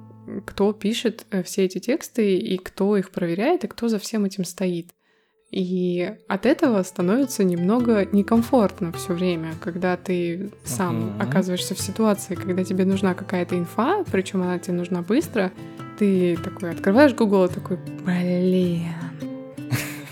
[0.46, 4.44] кто пишет э, все эти тексты и кто их проверяет, и кто за всем этим
[4.44, 4.88] стоит.
[5.50, 11.22] И от этого становится немного некомфортно все время, когда ты сам uh-huh.
[11.22, 15.52] оказываешься в ситуации, когда тебе нужна какая-то инфа, причем она тебе нужна быстро,
[15.98, 18.88] ты такой открываешь Google и такой, блин,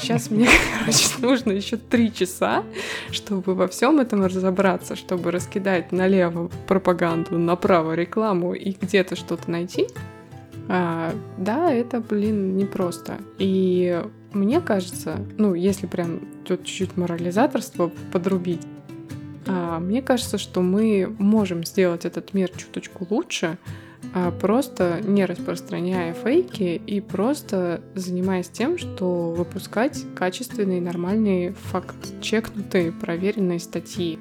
[0.02, 0.48] Сейчас мне,
[0.80, 2.64] короче, нужно еще три часа,
[3.12, 9.86] чтобы во всем этом разобраться, чтобы раскидать налево пропаганду, направо рекламу и где-то что-то найти.
[10.68, 13.18] А, да, это, блин, непросто.
[13.38, 18.62] И мне кажется, ну, если прям тут чуть-чуть морализаторство подрубить,
[19.46, 23.56] а, мне кажется, что мы можем сделать этот мир чуточку лучше,
[24.14, 33.58] а просто не распространяя фейки и просто занимаясь тем, что выпускать качественные, нормальные, факт-чекнутые, проверенные
[33.58, 34.18] статьи.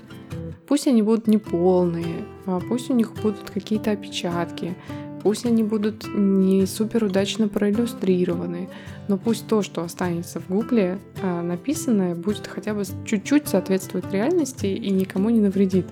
[0.68, 4.76] Пусть они будут неполные, а пусть у них будут какие-то опечатки,
[5.22, 8.70] пусть они будут не супер удачно проиллюстрированы,
[9.08, 14.68] но пусть то, что останется в Гугле, а, написанное, будет хотя бы чуть-чуть соответствовать реальности
[14.68, 15.86] и никому не навредит.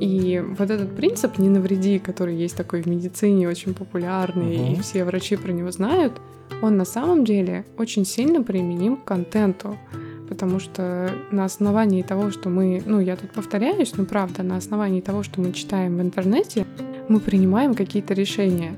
[0.00, 4.72] И вот этот принцип «не навреди», который есть такой в медицине, очень популярный, угу.
[4.72, 6.20] и все врачи про него знают,
[6.62, 9.76] он на самом деле очень сильно применим к контенту.
[10.28, 15.02] Потому что на основании того, что мы, ну я тут повторяюсь, но правда, на основании
[15.02, 16.66] того, что мы читаем в интернете,
[17.08, 18.76] мы принимаем какие-то решения.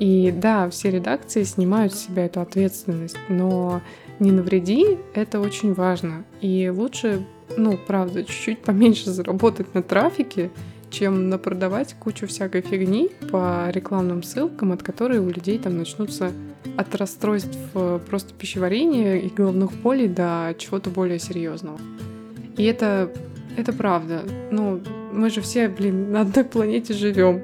[0.00, 3.82] И да, все редакции снимают с себя эту ответственность, но
[4.18, 6.24] не навреди, это очень важно.
[6.40, 10.50] И лучше ну, правда, чуть-чуть поменьше заработать на трафике,
[10.90, 16.32] чем напродавать кучу всякой фигни по рекламным ссылкам, от которой у людей там начнутся
[16.76, 21.78] от расстройств э, просто пищеварения и головных болей до чего-то более серьезного.
[22.56, 23.12] И это,
[23.56, 24.22] это правда.
[24.50, 24.80] Ну,
[25.12, 27.42] мы же все, блин, на одной планете живем.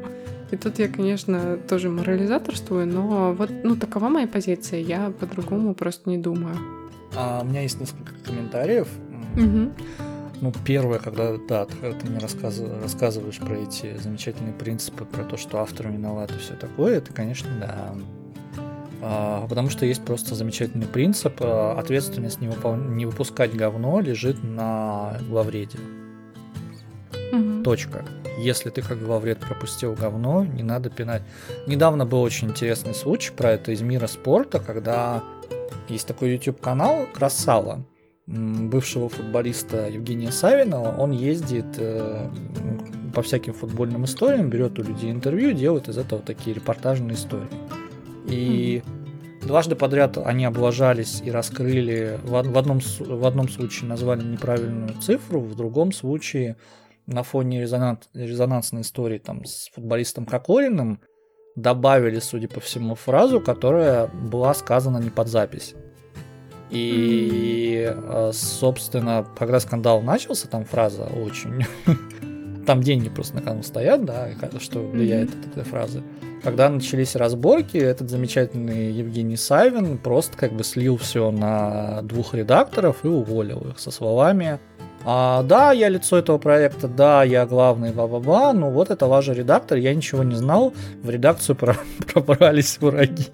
[0.51, 4.81] И тут я, конечно, тоже морализаторствую, но вот, ну, такова моя позиция.
[4.81, 6.57] Я по-другому просто не думаю.
[7.17, 8.89] А, у меня есть несколько комментариев.
[9.37, 9.73] Угу.
[10.41, 15.37] Ну, первое, когда, да, ты, ты мне рассказываешь, рассказываешь про эти замечательные принципы, про то,
[15.37, 17.95] что автор виноват и все такое, это, конечно, да.
[19.01, 22.77] А, потому что есть просто замечательный принцип, а, ответственность не, выпол...
[22.77, 25.79] не выпускать говно лежит на главреде.
[27.33, 27.63] Угу.
[27.63, 28.05] Точка.
[28.39, 31.23] Если ты как главред пропустил говно, не надо пинать.
[31.67, 35.23] Недавно был очень интересный случай про это из мира спорта, когда
[35.89, 37.85] есть такой YouTube-канал Красава
[38.27, 40.97] бывшего футболиста Евгения Савинова.
[40.99, 42.31] Он ездит э,
[43.15, 47.49] по всяким футбольным историям, берет у людей интервью, делает из этого такие репортажные истории.
[48.27, 48.83] И
[49.47, 55.41] Дважды подряд они облажались и раскрыли, в, в, одном, в одном случае назвали неправильную цифру,
[55.41, 56.57] в другом случае
[57.07, 61.01] на фоне резонанс, резонансной истории там, с футболистом Кокориным
[61.57, 65.75] добавили, судя по всему, фразу, которая была сказана не под запись.
[66.71, 71.65] И, э, собственно, когда скандал начался, там фраза очень...
[72.67, 74.27] Там деньги просто на кону стоят, да,
[74.59, 76.03] что влияет от этой фразы.
[76.43, 83.05] Когда начались разборки, этот замечательный Евгений Савин просто как бы слил все на двух редакторов
[83.05, 84.59] и уволил их со словами
[85.07, 89.77] а, да, я лицо этого проекта, да, я главный, ба-ба-ба, но вот это ваш редактор,
[89.77, 91.57] я ничего не знал, в редакцию
[92.13, 93.27] пробрались враги.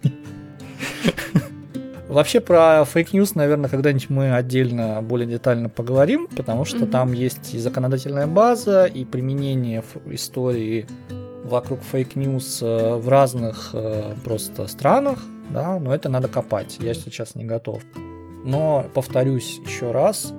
[2.11, 6.91] Вообще про fake news, наверное, когда-нибудь мы отдельно более детально поговорим, потому что mm-hmm.
[6.91, 10.89] там есть и законодательная база, и применение истории
[11.45, 16.95] вокруг fake news э, в разных э, просто странах, да, но это надо копать, я
[16.95, 17.81] сейчас не готов.
[18.45, 20.33] Но, повторюсь еще раз,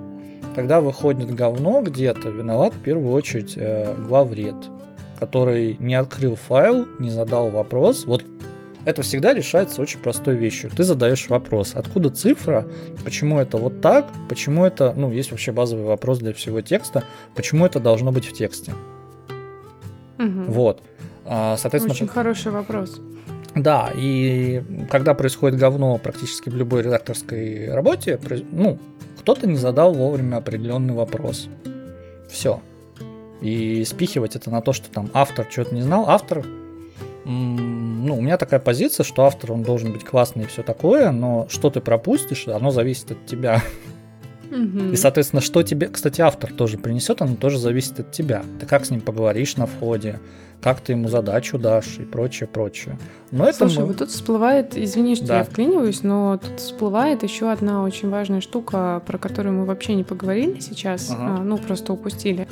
[0.54, 4.56] когда выходит говно где-то, виноват в первую очередь э, главред,
[5.18, 8.04] который не открыл файл, не задал вопрос.
[8.04, 8.24] Вот
[8.84, 10.70] это всегда решается очень простой вещью.
[10.70, 12.66] Ты задаешь вопрос, откуда цифра,
[13.04, 17.04] почему это вот так, почему это, ну, есть вообще базовый вопрос для всего текста,
[17.34, 18.72] почему это должно быть в тексте.
[20.18, 20.44] Угу.
[20.48, 20.82] Вот.
[21.24, 23.00] А, соответственно, очень хороший вопрос.
[23.54, 28.18] Да, и когда происходит говно практически в любой редакторской работе,
[28.50, 28.78] ну,
[29.18, 31.48] кто-то не задал вовремя определенный вопрос.
[32.28, 32.60] Все.
[33.42, 36.08] И спихивать это на то, что там автор что-то не знал.
[36.08, 36.44] Автор
[38.02, 41.46] ну, у меня такая позиция, что автор, он должен быть классный и все такое, но
[41.48, 43.62] что ты пропустишь, оно зависит от тебя.
[44.92, 48.42] И, соответственно, что тебе, кстати, автор тоже принесет, оно тоже зависит от тебя.
[48.60, 50.20] Ты как с ним поговоришь на входе,
[50.60, 52.98] как ты ему задачу дашь и прочее, прочее.
[53.30, 53.86] Но это Слушай, мы...
[53.86, 55.38] вот тут всплывает, извини, что да.
[55.38, 60.04] я вклиниваюсь, но тут всплывает еще одна очень важная штука, про которую мы вообще не
[60.04, 61.36] поговорили сейчас, ага.
[61.38, 62.46] а, ну просто упустили.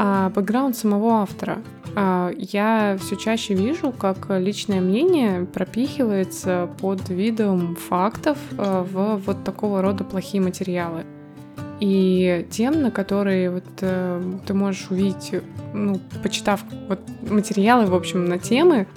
[0.00, 1.58] А бэкграунд самого автора.
[1.96, 9.42] А, я все чаще вижу, как личное мнение пропихивается под видом фактов а, в вот
[9.42, 11.04] такого рода плохие материалы.
[11.80, 15.32] И тем, на которые вот э, ты можешь увидеть,
[15.72, 18.88] ну, почитав вот материалы, в общем, на темы,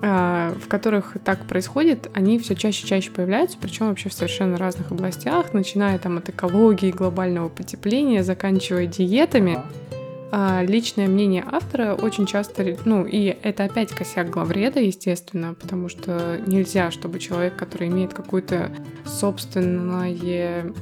[0.00, 4.56] э, в которых так происходит, они все чаще и чаще появляются, причем вообще в совершенно
[4.56, 9.58] разных областях, начиная там от экологии, глобального потепления, заканчивая диетами.
[10.32, 16.40] А личное мнение автора очень часто, ну и это опять косяк главреда, естественно, потому что
[16.46, 18.70] нельзя, чтобы человек, который имеет какое-то
[19.04, 20.72] собственное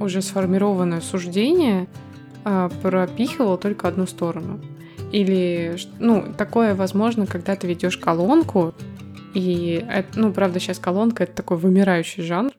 [0.00, 1.88] уже сформированное суждение,
[2.44, 4.60] а, пропихивал только одну сторону.
[5.12, 8.72] Или, ну, такое возможно, когда ты ведешь колонку,
[9.34, 12.52] и, ну, правда, сейчас колонка— это такой вымирающий жанр,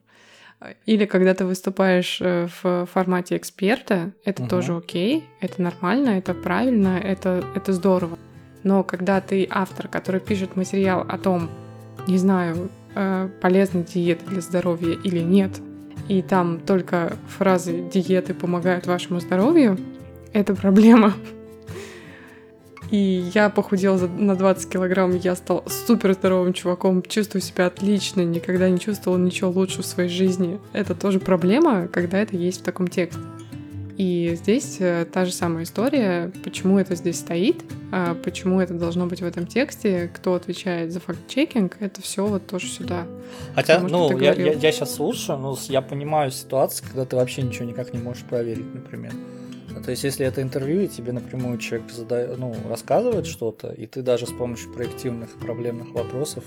[0.85, 4.49] или когда ты выступаешь э, в формате эксперта, это угу.
[4.49, 8.17] тоже окей, это нормально, это правильно, это, это здорово.
[8.63, 11.49] Но когда ты автор, который пишет материал о том,
[12.07, 15.59] не знаю, э, полезна диета для здоровья или нет,
[16.07, 19.77] и там только фразы «диеты помогают вашему здоровью»,
[20.33, 21.13] это проблема.
[22.91, 28.69] И я похудела на 20 килограмм, я стал супер здоровым чуваком, чувствую себя отлично, никогда
[28.69, 30.59] не чувствовала ничего лучше в своей жизни.
[30.73, 33.21] Это тоже проблема, когда это есть в таком тексте.
[33.97, 37.61] И здесь э, та же самая история, почему это здесь стоит,
[37.91, 42.47] а почему это должно быть в этом тексте, кто отвечает за факт-чекинг, это все вот
[42.47, 43.05] тоже сюда.
[43.53, 47.65] Хотя, ну, я, я, я сейчас слушаю, но я понимаю ситуацию, когда ты вообще ничего
[47.65, 49.11] никак не можешь проверить, например.
[49.73, 53.87] Ну, то есть, если это интервью, и тебе напрямую человек задает, ну, рассказывает что-то, и
[53.87, 56.43] ты даже с помощью проективных проблемных вопросов,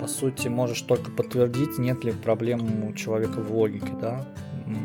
[0.00, 4.26] по сути, можешь только подтвердить, нет ли проблем у человека в логике, да,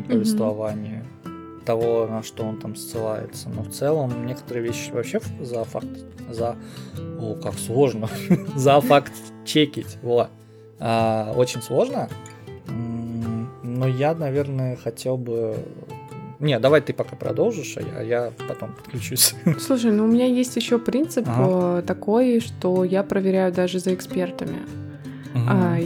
[0.08, 1.64] повествования, mm-hmm.
[1.66, 3.49] того, на что он там ссылается.
[3.49, 5.88] Но в целом некоторые вещи вообще за факт,
[6.30, 6.58] за,
[7.20, 8.10] о, как сложно,
[8.56, 9.14] за факт
[9.45, 10.30] чекить, вот.
[10.80, 12.10] А, очень сложно,
[13.64, 15.58] но я, наверное, хотел бы
[16.40, 19.36] не, давай ты пока продолжишь, а я, я потом подключусь.
[19.60, 21.80] Слушай, ну у меня есть еще принцип ага.
[21.80, 24.58] Э, такой, что я проверяю даже за экспертами.
[25.34, 25.44] Угу.
[25.48, 25.78] А,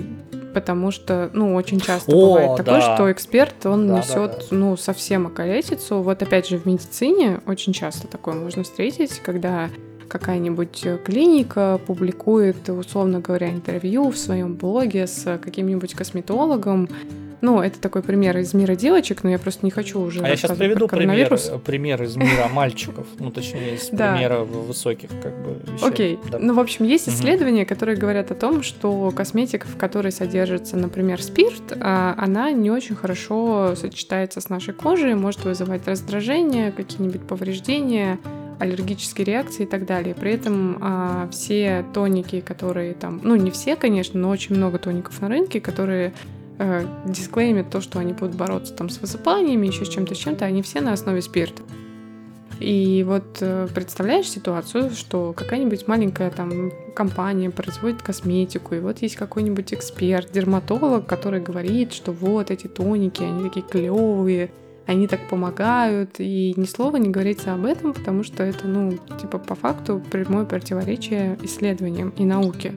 [0.54, 2.95] потому что, ну, очень часто О, бывает такое, да.
[2.95, 4.45] что эксперт, он да, несет, да, да.
[4.52, 6.02] ну, совсем околесицу.
[6.02, 9.70] Вот опять же в медицине очень часто такое можно встретить, когда
[10.08, 16.89] какая-нибудь клиника публикует, условно говоря, интервью в своем блоге с каким-нибудь косметологом,
[17.41, 20.21] Ну, это такой пример из мира девочек, но я просто не хочу уже.
[20.21, 25.33] А я сейчас приведу пример, пример из мира мальчиков, ну, точнее, из примера высоких, как
[25.41, 25.59] бы.
[25.71, 25.87] Вещей.
[25.87, 26.19] Окей.
[26.37, 31.21] Ну, в общем, есть исследования, которые говорят о том, что косметика, в которой содержится, например,
[31.21, 38.19] спирт, а, она не очень хорошо сочетается с нашей кожей, может вызывать раздражение, какие-нибудь повреждения
[38.59, 40.13] аллергические реакции и так далее.
[40.13, 45.21] При этом а, все тоники, которые там, ну не все, конечно, но очень много тоников
[45.21, 46.13] на рынке, которые
[46.60, 50.45] э, дисклеймят то, что они будут бороться там с высыпаниями, еще с чем-то, с чем-то,
[50.45, 51.64] они все на основе спирта.
[52.60, 59.16] И вот э, представляешь ситуацию, что какая-нибудь маленькая там компания производит косметику, и вот есть
[59.16, 64.51] какой-нибудь эксперт, дерматолог, который говорит, что вот эти тоники, они такие клевые,
[64.86, 69.38] они так помогают, и ни слова не говорится об этом, потому что это, ну, типа,
[69.38, 72.74] по факту прямое противоречие исследованиям и науке,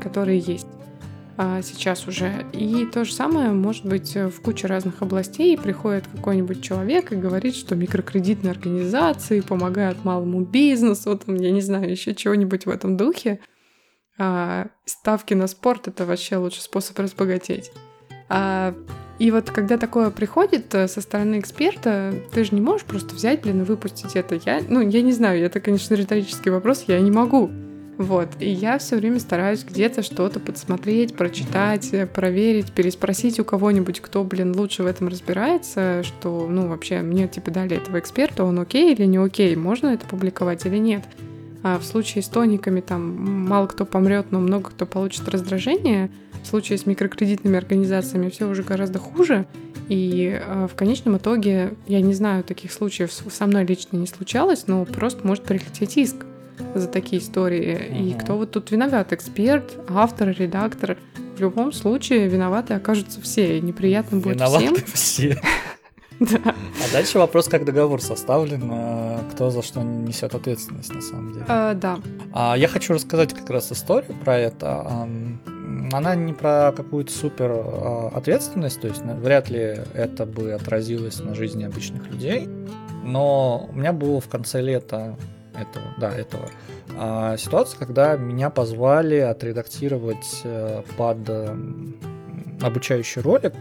[0.00, 0.66] которые есть
[1.38, 2.46] сейчас уже.
[2.52, 5.58] И то же самое может быть в куче разных областей.
[5.58, 11.90] Приходит какой-нибудь человек и говорит, что микрокредитные организации помогают малому бизнесу, там, я не знаю,
[11.90, 13.40] еще чего-нибудь в этом духе.
[14.18, 17.70] А, ставки на спорт— это вообще лучший способ разбогатеть.
[18.28, 18.74] А,
[19.18, 23.42] и вот когда такое приходит э, со стороны эксперта, ты же не можешь просто взять,
[23.42, 24.38] блин, и выпустить это.
[24.44, 27.50] Я, ну, я не знаю, это, конечно, риторический вопрос, я не могу.
[27.98, 34.00] Вот, и я все время стараюсь где-то что-то подсмотреть, прочитать, э, проверить, переспросить у кого-нибудь,
[34.00, 38.60] кто, блин, лучше в этом разбирается, что, ну, вообще, мне, типа, дали этого эксперта, он
[38.60, 41.04] окей или не окей, можно это публиковать или нет.
[41.62, 46.10] А в случае с тониками там мало кто помрет, но много кто получит раздражение—
[46.46, 49.46] в случае с микрокредитными организациями все уже гораздо хуже.
[49.88, 54.68] И э, в конечном итоге, я не знаю, таких случаев со мной лично не случалось,
[54.68, 56.24] но просто может прилететь иск
[56.78, 57.90] за такие истории.
[57.90, 58.04] Угу.
[58.04, 59.12] И кто вот тут виноват?
[59.12, 60.96] Эксперт, автор, редактор.
[61.36, 64.86] В любом случае виноваты окажутся все, и неприятно будет виноваты всем.
[64.94, 65.40] все.
[66.18, 66.38] Да.
[66.46, 71.44] А дальше вопрос, как договор составлен, э, кто за что несет ответственность на самом деле.
[71.46, 71.98] А, да.
[72.32, 75.06] А, я хочу рассказать как раз историю про это
[75.92, 81.34] она не про какую-то супер а, ответственность, то есть вряд ли это бы отразилось на
[81.34, 82.48] жизни обычных людей,
[83.04, 85.16] но у меня было в конце лета
[85.58, 86.50] этого, да, этого
[86.96, 91.18] а, ситуация, когда меня позвали отредактировать э, под
[92.62, 93.54] обучающий ролик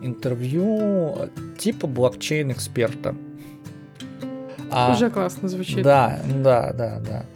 [0.00, 1.28] интервью
[1.58, 3.16] типа блокчейн-эксперта.
[4.70, 5.82] А, Уже классно звучит.
[5.82, 7.26] Да, да, да, да.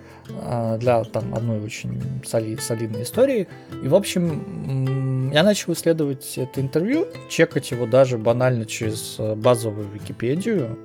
[0.43, 3.49] А, для там одной очень соли, солидной истории.
[3.83, 9.89] И, в общем, я начал исследовать это интервью, чекать его даже банально через э, базовую
[9.89, 10.79] Википедию.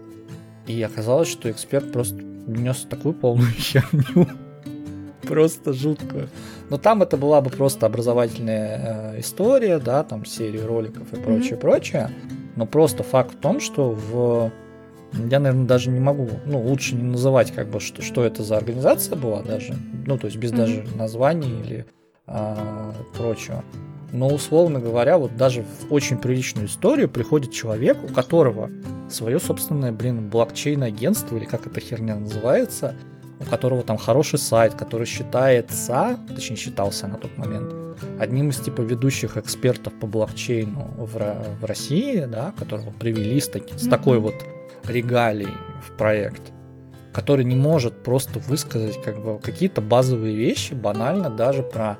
[0.68, 2.18] И оказалось, что эксперт просто
[2.48, 4.28] нес такую полную херню.
[5.22, 6.28] Просто жутко.
[6.70, 11.54] Но там это была бы просто образовательная э, история, да, там серии роликов и прочее,
[11.54, 11.60] mm-hmm.
[11.60, 12.10] прочее.
[12.56, 14.52] Но просто факт в том, что в
[15.14, 18.58] я, наверное, даже не могу, ну, лучше не называть, как бы, что, что это за
[18.58, 19.74] организация была даже,
[20.06, 20.58] ну, то есть без mm-hmm.
[20.58, 21.86] даже названий или
[22.28, 23.64] а, прочего.
[24.16, 28.72] Но, условно говоря, вот даже в очень приличную историю приходит человек, у которого
[29.10, 32.96] свое собственное, блин, блокчейн-агентство, или как эта херня называется,
[33.42, 37.74] у которого там хороший сайт, который считается, точнее считался на тот момент,
[38.18, 43.78] одним из типа ведущих экспертов по блокчейну в, в России, да, которого привели с, таки,
[43.78, 44.36] с такой вот
[44.88, 45.54] регалий
[45.86, 46.54] в проект,
[47.12, 51.98] который не может просто высказать как бы какие-то базовые вещи, банально даже про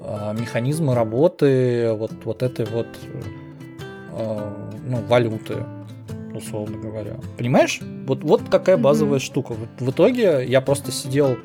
[0.00, 2.86] механизмы работы вот, вот этой вот
[4.12, 4.52] э,
[4.84, 5.64] ну, валюты,
[6.34, 7.16] условно говоря.
[7.36, 7.80] Понимаешь?
[8.06, 9.22] Вот, вот какая базовая mm-hmm.
[9.22, 9.54] штука.
[9.54, 11.38] В, в итоге я просто сидел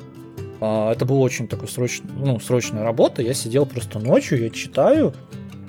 [0.60, 3.22] э, это была очень такой срочный, ну, срочная работа.
[3.22, 5.14] Я сидел просто ночью, я читаю,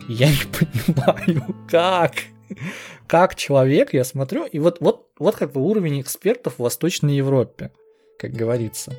[0.08, 2.14] и я не понимаю, как
[3.08, 7.72] как человек, я смотрю, и вот, вот, вот как бы уровень экспертов в Восточной Европе,
[8.18, 8.94] как говорится.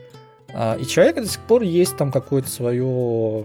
[0.57, 3.44] А, и человек до сих пор есть там какое-то свое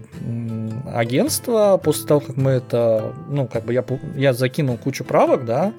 [0.86, 3.84] агентство, после того, как мы это, ну, как бы я,
[4.16, 5.72] я закинул кучу правок, да,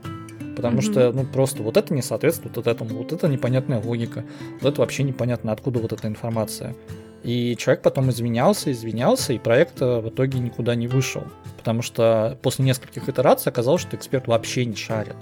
[0.58, 0.92] потому mm-hmm.
[0.92, 4.26] что, ну, просто вот это не соответствует вот этому, вот это непонятная логика,
[4.60, 6.76] вот это вообще непонятно, откуда вот эта информация.
[7.24, 11.24] И человек потом извинялся, извинялся, и проект в итоге никуда не вышел.
[11.56, 15.16] Потому что после нескольких итераций оказалось, что эксперт вообще не шарит.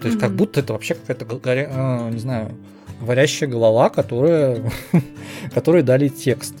[0.00, 0.20] То есть mm-hmm.
[0.20, 1.26] как будто это вообще какая-то.
[1.44, 2.54] А, не знаю,
[3.00, 4.62] говорящая голова, которая...
[5.54, 6.54] которой дали текст.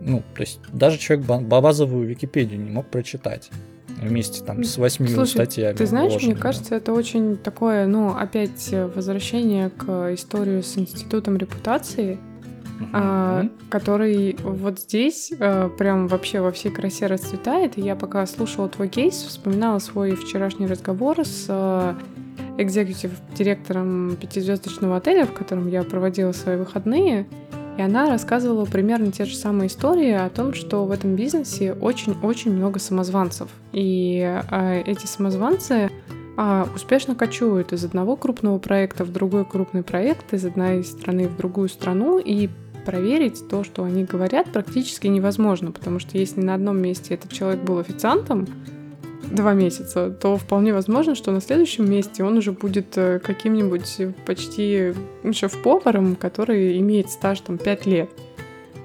[0.00, 3.50] Ну, то есть даже человек базовую Википедию не мог прочитать
[3.88, 5.76] вместе там с восьми статьями.
[5.76, 12.18] Ты знаешь, мне кажется, это очень такое, ну, опять возвращение к истории с институтом репутации,
[12.92, 17.78] а, который вот здесь а, прям вообще во всей красе расцветает.
[17.78, 21.96] И я пока слушала твой кейс, вспоминала свой вчерашний разговор с а,
[22.58, 27.26] экзекутив-директором пятизвездочного отеля, в котором я проводила свои выходные.
[27.78, 32.52] И она рассказывала примерно те же самые истории о том, что в этом бизнесе очень-очень
[32.52, 33.50] много самозванцев.
[33.72, 35.90] И э, эти самозванцы
[36.38, 41.36] э, успешно кочуют из одного крупного проекта в другой крупный проект, из одной страны в
[41.36, 42.48] другую страну, и
[42.86, 47.60] проверить то, что они говорят, практически невозможно, потому что если на одном месте этот человек
[47.60, 48.46] был официантом,
[49.30, 54.94] два месяца, то вполне возможно, что на следующем месте он уже будет э, каким-нибудь почти
[55.30, 58.10] шеф-поваром, который имеет стаж там 5 лет.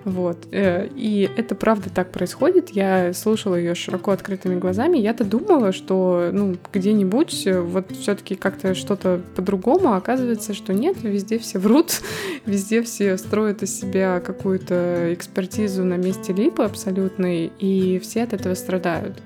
[0.03, 0.47] Вот.
[0.51, 2.69] Э, и это правда так происходит.
[2.69, 4.97] Я слушала ее широко открытыми глазами.
[4.97, 9.93] Я-то думала, что ну, где-нибудь э, вот все-таки как-то что-то по-другому.
[9.93, 12.01] А оказывается, что нет, везде все врут,
[12.45, 18.55] везде все строят из себя какую-то экспертизу на месте липы абсолютной, и все от этого
[18.55, 19.21] страдают.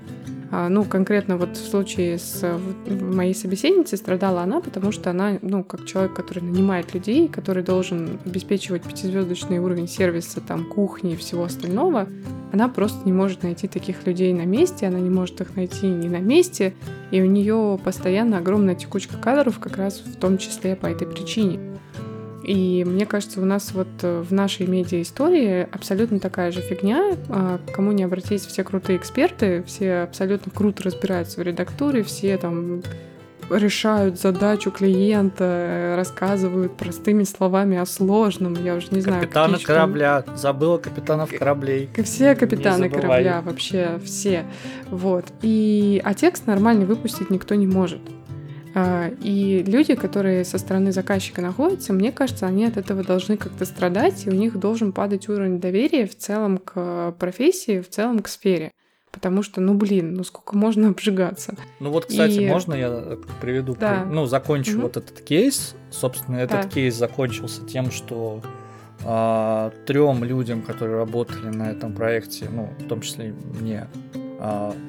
[0.57, 5.65] А, ну, конкретно вот в случае с моей собеседницей страдала она, потому что она, ну,
[5.65, 11.43] как человек, который нанимает людей, который должен обеспечивать пятизвездочный уровень сервиса, там, кухни и всего
[11.43, 12.07] остального,
[12.53, 16.07] она просто не может найти таких людей на месте, она не может их найти не
[16.07, 16.73] на месте,
[17.11, 21.74] и у нее постоянно огромная текучка кадров как раз в том числе по этой причине.
[22.45, 27.15] И мне кажется, у нас вот э, в нашей медиа-истории абсолютно такая же фигня.
[27.29, 32.83] А, кому не обратись, все крутые эксперты, все абсолютно круто разбираются в редактуре, все там
[33.49, 38.53] решают задачу клиента, рассказывают простыми словами о сложном.
[38.63, 39.21] Я уже не знаю.
[39.21, 39.75] Капитаны птичкам.
[39.75, 40.23] корабля.
[40.35, 41.89] Забыла капитанов кораблей.
[42.03, 44.45] Все капитаны корабля, вообще все.
[44.89, 45.25] Вот.
[45.41, 48.01] И, а текст нормальный выпустить никто не может.
[48.77, 53.63] А, и люди, которые со стороны заказчика находятся, мне кажется, они от этого должны как-то
[53.63, 58.27] страдать, и у них должен падать уровень доверия в целом к профессии, в целом к
[58.27, 58.71] сфере.
[59.11, 61.55] Потому что, ну блин, ну сколько можно обжигаться.
[61.79, 62.47] Ну вот, кстати, и...
[62.47, 64.03] можно я приведу, да.
[64.03, 64.81] ну закончу угу.
[64.81, 65.73] вот этот кейс.
[65.89, 66.67] Собственно, этот да.
[66.67, 68.41] кейс закончился тем, что
[69.05, 73.87] а, трем людям, которые работали на этом проекте, ну в том числе мне,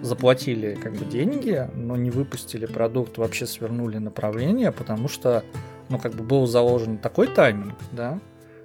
[0.03, 5.45] заплатили как бы деньги, но не выпустили продукт, вообще свернули направление, потому что,
[5.89, 8.19] ну, как бы был заложен такой тайминг, да,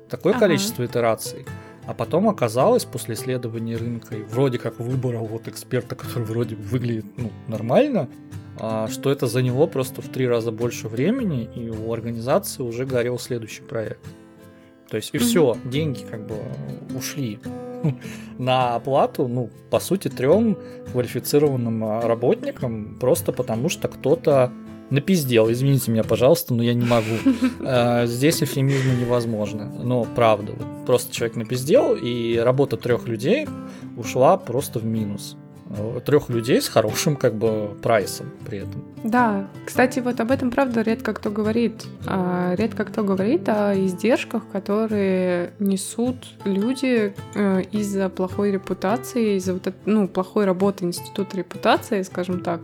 [0.10, 0.42] такое ага.
[0.42, 1.46] количество итераций,
[1.86, 7.06] а потом оказалось после исследования рынка и вроде как выбора вот эксперта, который вроде выглядит
[7.18, 8.10] ну, нормально,
[8.60, 12.86] а, что это за него просто в три раза больше времени, и у организации уже
[12.86, 14.06] горел следующий проект.
[14.90, 15.22] То есть и mm-hmm.
[15.22, 16.36] все, деньги как бы
[16.96, 17.40] ушли
[18.38, 20.58] на оплату, ну, по сути, трем
[20.92, 24.52] квалифицированным а, работникам, просто потому что кто-то
[24.90, 25.52] напиздел.
[25.52, 27.16] Извините меня, пожалуйста, но я не могу.
[27.64, 29.72] А, здесь эфемизмы невозможно.
[29.84, 30.54] Но правда,
[30.86, 33.48] просто человек напиздел, и работа трех людей
[33.98, 35.38] ушла просто в минус.
[36.06, 38.84] Трех людей с хорошим как бы прайсом при этом.
[39.04, 41.86] Да, кстати, вот об этом правда редко кто говорит.
[42.06, 49.74] А, редко кто говорит о издержках, которые несут люди э, из-за плохой репутации, из-за вот,
[49.86, 52.62] ну, плохой работы института репутации, скажем так.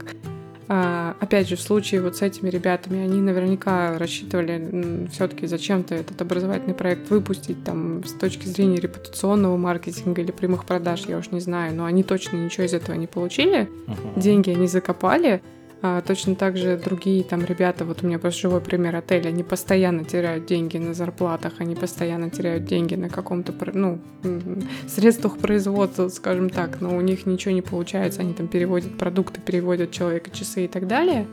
[0.70, 6.22] А, опять же, в случае вот с этими ребятами, они наверняка рассчитывали все-таки зачем-то этот
[6.22, 11.40] образовательный проект выпустить там с точки зрения репутационного маркетинга или прямых продаж, я уж не
[11.40, 13.70] знаю, но они точно ничего из этого не получили.
[13.88, 14.20] Uh-huh.
[14.20, 15.42] Деньги они закопали,
[15.82, 19.44] а, точно так же другие там ребята, вот у меня просто живой пример отеля, они
[19.44, 24.00] постоянно теряют деньги на зарплатах, они постоянно теряют деньги на каком-то, ну,
[24.88, 29.92] средствах производства, скажем так, но у них ничего не получается, они там переводят продукты, переводят
[29.92, 31.28] человека часы и так далее.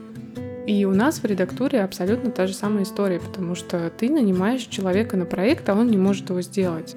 [0.67, 5.15] И у нас в редактуре абсолютно та же самая история, потому что ты нанимаешь человека
[5.15, 6.95] на проект, а он не может его сделать.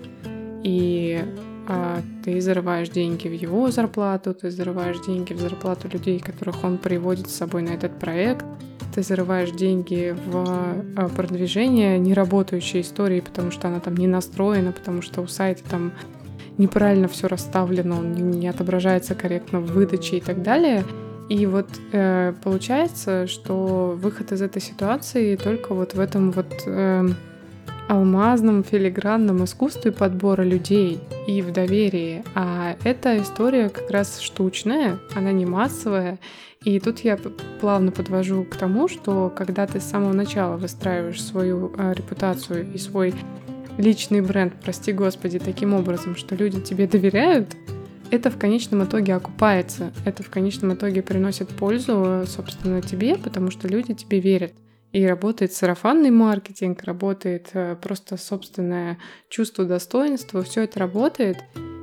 [0.64, 1.22] И
[2.24, 7.28] ты зарываешь деньги в его зарплату, ты зарываешь деньги в зарплату людей, которых он приводит
[7.28, 8.44] с собой на этот проект,
[8.94, 10.44] ты зарываешь деньги в
[10.96, 15.92] а, продвижение неработающей истории, потому что она там не настроена, потому что у сайта там
[16.56, 20.84] неправильно все расставлено, он не отображается корректно в выдаче и так далее.
[21.28, 27.08] И вот э, получается, что выход из этой ситуации только вот в этом вот э,
[27.88, 32.22] алмазном филигранном искусстве подбора людей и в доверии.
[32.34, 36.18] А эта история как раз штучная, она не массовая.
[36.64, 37.18] И тут я
[37.60, 42.78] плавно подвожу к тому, что когда ты с самого начала выстраиваешь свою э, репутацию и
[42.78, 43.14] свой
[43.78, 47.56] личный бренд, прости господи, таким образом, что люди тебе доверяют,
[48.10, 53.68] это в конечном итоге окупается, это в конечном итоге приносит пользу, собственно, тебе, потому что
[53.68, 54.52] люди тебе верят.
[54.92, 61.38] И работает сарафанный маркетинг, работает э, просто собственное чувство достоинства, все это работает.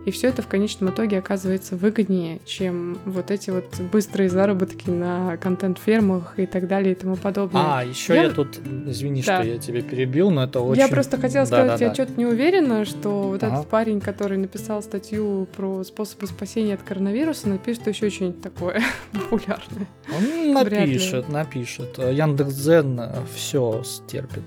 [0.05, 5.35] И все это в конечном итоге оказывается выгоднее, чем вот эти вот быстрые заработки на
[5.37, 7.61] контент-фермах и так далее и тому подобное.
[7.65, 9.41] А, еще я, я тут, извини, да.
[9.41, 10.79] что я тебе перебил, но это очень...
[10.79, 13.55] Я просто хотела сказать, да, я что-то не уверена, что вот ага.
[13.55, 19.87] этот парень, который написал статью про способы спасения от коронавируса, напишет еще что-нибудь такое популярное.
[20.15, 21.97] Он напишет, напишет.
[21.97, 23.01] Яндекс.Дзен
[23.35, 24.43] все стерпит.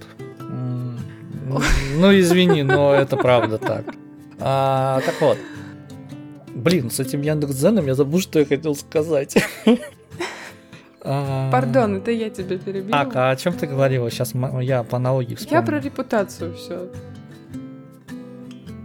[1.96, 3.84] Ну, извини, но это правда так.
[4.40, 5.38] А, так вот.
[6.54, 9.36] Блин, с этим Яндекс.Дзеном я забыл, что я хотел сказать.
[11.02, 12.90] Пардон, это я тебя перебил.
[12.90, 14.10] Так, а о чем ты говорила?
[14.10, 15.60] Сейчас я по аналогии вспомню.
[15.60, 16.88] Я про репутацию все.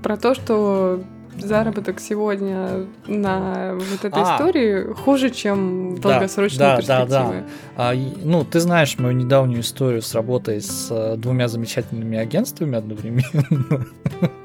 [0.01, 1.04] Про то, что
[1.39, 7.10] заработок сегодня на вот этой а, истории хуже, чем долгосрочные да, перспективы.
[7.10, 7.43] Да, да.
[7.76, 7.93] А,
[8.24, 13.88] ну, ты знаешь мою недавнюю историю с работой с э, двумя замечательными агентствами одновременно.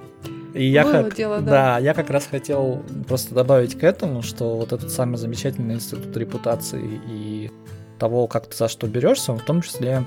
[0.55, 1.51] И я Было как, дело, да.
[1.51, 6.17] да, я как раз хотел просто добавить к этому, что вот этот самый замечательный институт
[6.17, 7.51] репутации и
[7.99, 10.05] того, как ты за что берешься, он в том числе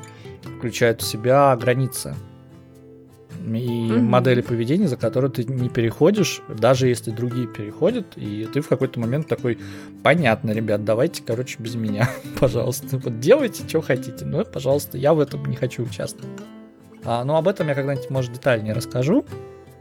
[0.57, 2.15] включает в себя границы
[3.45, 8.61] и mm модели поведения, за которые ты не переходишь, даже если другие переходят, и ты
[8.61, 9.57] в какой-то момент такой,
[10.03, 15.19] понятно, ребят, давайте, короче, без меня, пожалуйста, вот делайте, что хотите, но, пожалуйста, я в
[15.19, 16.29] этом не хочу участвовать.
[17.03, 19.25] А, ну, об этом я когда-нибудь, может, детальнее расскажу,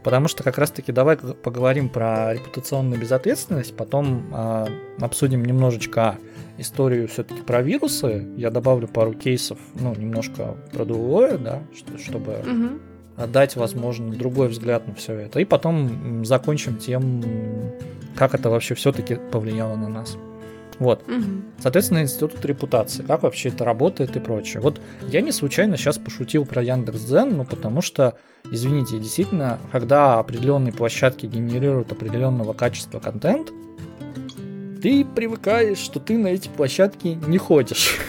[0.03, 4.67] Потому что как раз-таки давай поговорим про репутационную безответственность, потом э,
[4.99, 6.17] обсудим немножечко
[6.57, 8.27] историю все-таки про вирусы.
[8.35, 11.61] Я добавлю пару кейсов, ну, немножко про другое, да,
[12.03, 13.27] чтобы угу.
[13.27, 15.39] дать, возможно, другой взгляд на все это.
[15.39, 17.23] И потом закончим тем,
[18.15, 20.17] как это вообще все-таки повлияло на нас.
[20.81, 21.07] Вот.
[21.07, 21.23] Угу.
[21.59, 24.61] Соответственно, институт репутации, как вообще это работает и прочее.
[24.61, 28.17] Вот я не случайно сейчас пошутил про Яндекс.Дзен, ну потому что,
[28.51, 33.51] извините, действительно, когда определенные площадки генерируют определенного качества контент,
[34.81, 37.99] ты привыкаешь, что ты на эти площадки не ходишь.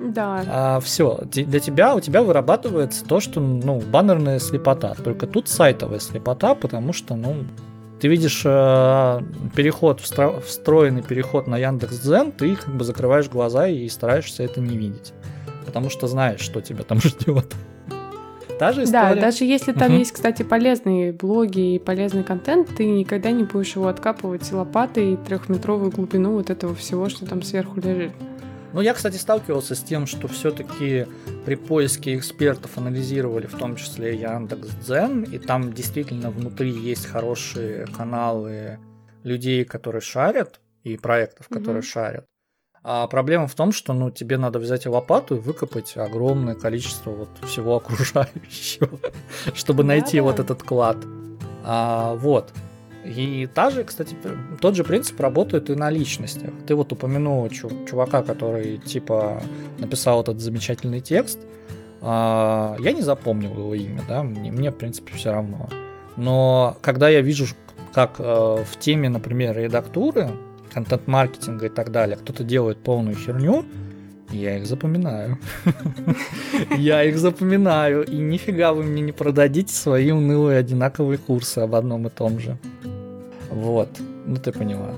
[0.00, 0.42] Да.
[0.48, 4.94] А, все, для тебя, у тебя вырабатывается то, что, ну, баннерная слепота.
[4.94, 7.44] Только тут сайтовая слепота, потому что, ну,
[8.00, 9.20] ты видишь э,
[9.54, 14.76] переход, встро- встроенный переход на Яндекс.Дзен, ты как бы закрываешь глаза и стараешься это не
[14.76, 15.12] видеть.
[15.66, 17.54] Потому что знаешь, что тебя там ждет.
[18.58, 19.14] Та же история.
[19.14, 19.98] Да, даже если там uh-huh.
[19.98, 25.16] есть, кстати, полезные блоги и полезный контент, ты никогда не будешь его откапывать лопатой и
[25.16, 28.12] трехметровую глубину вот этого всего, что там сверху лежит.
[28.72, 31.06] Ну, я, кстати, сталкивался с тем, что все-таки
[31.44, 38.78] при поиске экспертов анализировали в том числе Яндекс.Дзен, и там действительно внутри есть хорошие каналы
[39.24, 41.86] людей, которые шарят, и проектов, которые mm-hmm.
[41.86, 42.26] шарят.
[42.82, 47.28] А проблема в том, что ну, тебе надо взять лопату и выкопать огромное количество вот
[47.42, 48.98] всего окружающего,
[49.54, 50.96] чтобы найти вот этот клад.
[51.62, 52.52] А, вот.
[53.04, 54.14] И та же, кстати,
[54.60, 56.50] тот же принцип работает и на личностях.
[56.66, 59.42] Ты вот упомянул чувака, который типа
[59.78, 61.38] написал этот замечательный текст.
[62.02, 65.68] А, я не запомнил его имя, да, мне, мне в принципе все равно.
[66.16, 67.46] Но когда я вижу,
[67.92, 70.30] как э, в теме, например, редактуры,
[70.72, 73.64] контент-маркетинга и так далее, кто-то делает полную херню,
[74.32, 75.38] я их запоминаю.
[76.78, 78.04] Я их запоминаю.
[78.04, 82.56] И нифига вы мне не продадите свои унылые одинаковые курсы об одном и том же.
[83.50, 83.88] Вот.
[84.26, 84.96] Ну ты поняла.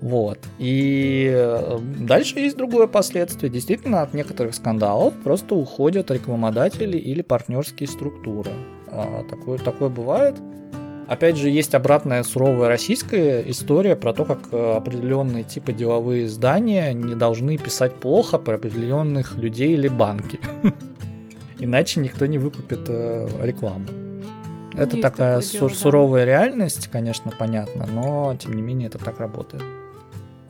[0.00, 0.38] Вот.
[0.58, 3.50] И э, дальше есть другое последствие.
[3.50, 8.50] Действительно, от некоторых скандалов просто уходят рекламодатели или партнерские структуры.
[8.88, 10.36] А, такое, такое бывает.
[11.06, 16.94] Опять же, есть обратная суровая российская история про то, как э, определенные типы деловые издания
[16.94, 20.40] не должны писать плохо про определенных людей или банки.
[21.58, 23.86] Иначе никто не выкупит э, рекламу.
[24.80, 26.32] Это есть такая су- дело, суровая да.
[26.32, 29.62] реальность, конечно, понятно, но тем не менее это так работает.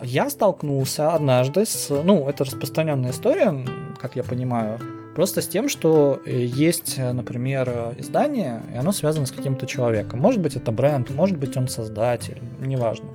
[0.03, 1.91] Я столкнулся однажды с...
[1.91, 3.67] Ну, это распространенная история,
[4.01, 4.79] как я понимаю,
[5.15, 10.21] Просто с тем, что э, есть, э, например, издание, и оно связано с каким-то человеком.
[10.21, 13.09] Может быть, это бренд, может быть, он создатель, неважно.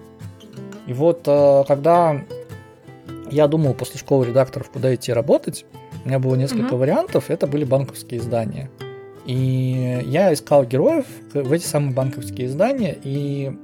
[0.87, 2.21] И вот э, когда
[3.31, 5.65] я думал после школы редакторов, куда идти работать,
[6.03, 6.77] у меня было несколько mm-hmm.
[6.77, 8.69] вариантов, это были банковские издания.
[9.25, 13.57] И я искал героев в эти самые банковские издания, и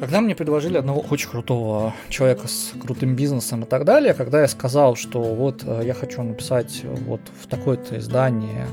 [0.00, 4.48] когда мне предложили одного очень крутого человека с крутым бизнесом и так далее, когда я
[4.48, 8.66] сказал, что вот э, я хочу написать вот в такое-то издание,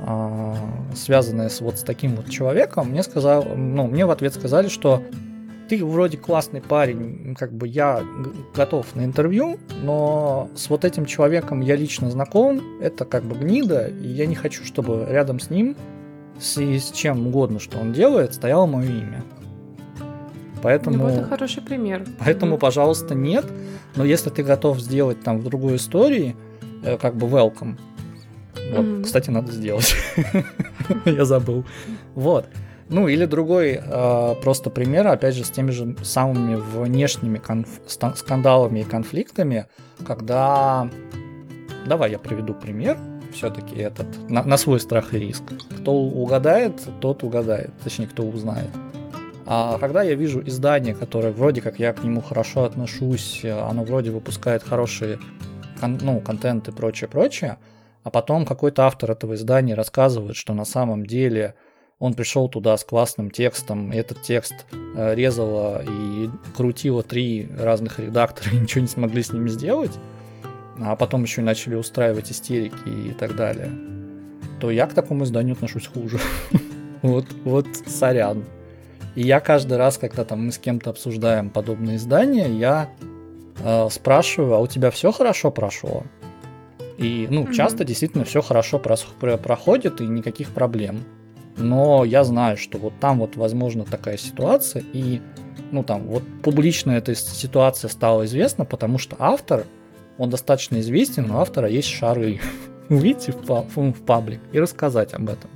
[0.00, 0.56] а,
[0.94, 5.00] связанное с вот с таким вот человеком, мне сказал, ну, мне в ответ сказали, что
[5.68, 8.02] ты вроде классный парень, как бы я
[8.54, 13.88] готов на интервью, но с вот этим человеком я лично знаком, это как бы гнида,
[13.88, 15.76] и я не хочу, чтобы рядом с ним,
[16.38, 19.24] с, с чем угодно, что он делает, стояло мое имя.
[20.62, 22.06] Поэтому, ну, это хороший пример.
[22.20, 22.60] Поэтому, mm-hmm.
[22.60, 23.44] пожалуйста, нет.
[23.96, 26.34] Но если ты готов сделать там в другой истории,
[26.82, 27.76] э, как бы welcome.
[28.72, 29.02] Вот, mm-hmm.
[29.02, 29.94] кстати, надо сделать.
[31.04, 31.66] Я забыл.
[32.14, 32.46] Вот.
[32.88, 38.80] Ну, или другой э, просто пример, опять же, с теми же самыми внешними конф- скандалами
[38.80, 39.66] и конфликтами,
[40.06, 40.88] когда...
[41.86, 42.98] Давай я приведу пример,
[43.32, 45.42] все-таки этот, на, на свой страх и риск.
[45.80, 48.70] Кто угадает, тот угадает, точнее, кто узнает.
[49.46, 54.10] А когда я вижу издание, которое вроде как я к нему хорошо отношусь, оно вроде
[54.10, 55.18] выпускает хорошие
[55.80, 57.58] кон- ну, контент и прочее, прочее,
[58.02, 61.54] а потом какой-то автор этого издания рассказывает, что на самом деле
[62.04, 68.50] он пришел туда с классным текстом, этот текст э, резало и крутило три разных редактора,
[68.54, 69.92] и ничего не смогли с ними сделать,
[70.78, 73.70] а потом еще и начали устраивать истерики и так далее,
[74.60, 76.18] то я к такому изданию отношусь хуже.
[77.02, 78.44] Вот, вот, сорян.
[79.14, 82.88] И я каждый раз, когда там мы с кем-то обсуждаем подобные издания, я
[83.58, 86.04] э, спрашиваю, а у тебя все хорошо прошло?
[86.96, 87.52] И, ну, mm-hmm.
[87.52, 91.04] часто действительно все хорошо проходит и никаких проблем.
[91.56, 95.20] Но я знаю, что вот там вот возможно такая ситуация, и,
[95.70, 99.64] ну, там, вот публично эта ситуация стала известна, потому что автор,
[100.18, 102.40] он достаточно известен, но у автора есть шары.
[102.88, 105.50] Увидите в, в паблик и рассказать об этом.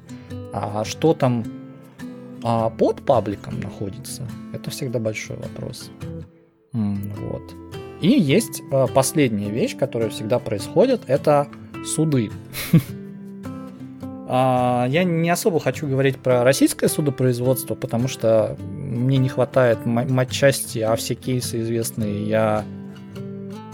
[0.52, 1.44] А что там
[2.42, 4.22] а под пабликом находится,
[4.52, 5.90] это всегда большой вопрос.
[6.72, 7.42] Вот.
[8.00, 11.48] И есть а, последняя вещь, которая всегда происходит, это
[11.84, 12.30] суды.
[14.30, 20.80] А, я не особо хочу говорить про российское судопроизводство, потому что мне не хватает матчасти,
[20.80, 22.62] а все кейсы известные я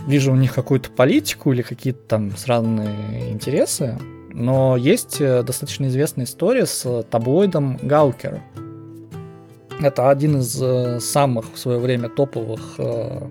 [0.06, 3.98] вижу у них какую-то политику или какие-то там сраные интересы.
[4.32, 8.40] Но есть э, достаточно известная история с таблоидом Галкер.
[9.80, 13.28] Это один из э, самых в свое время топовых э,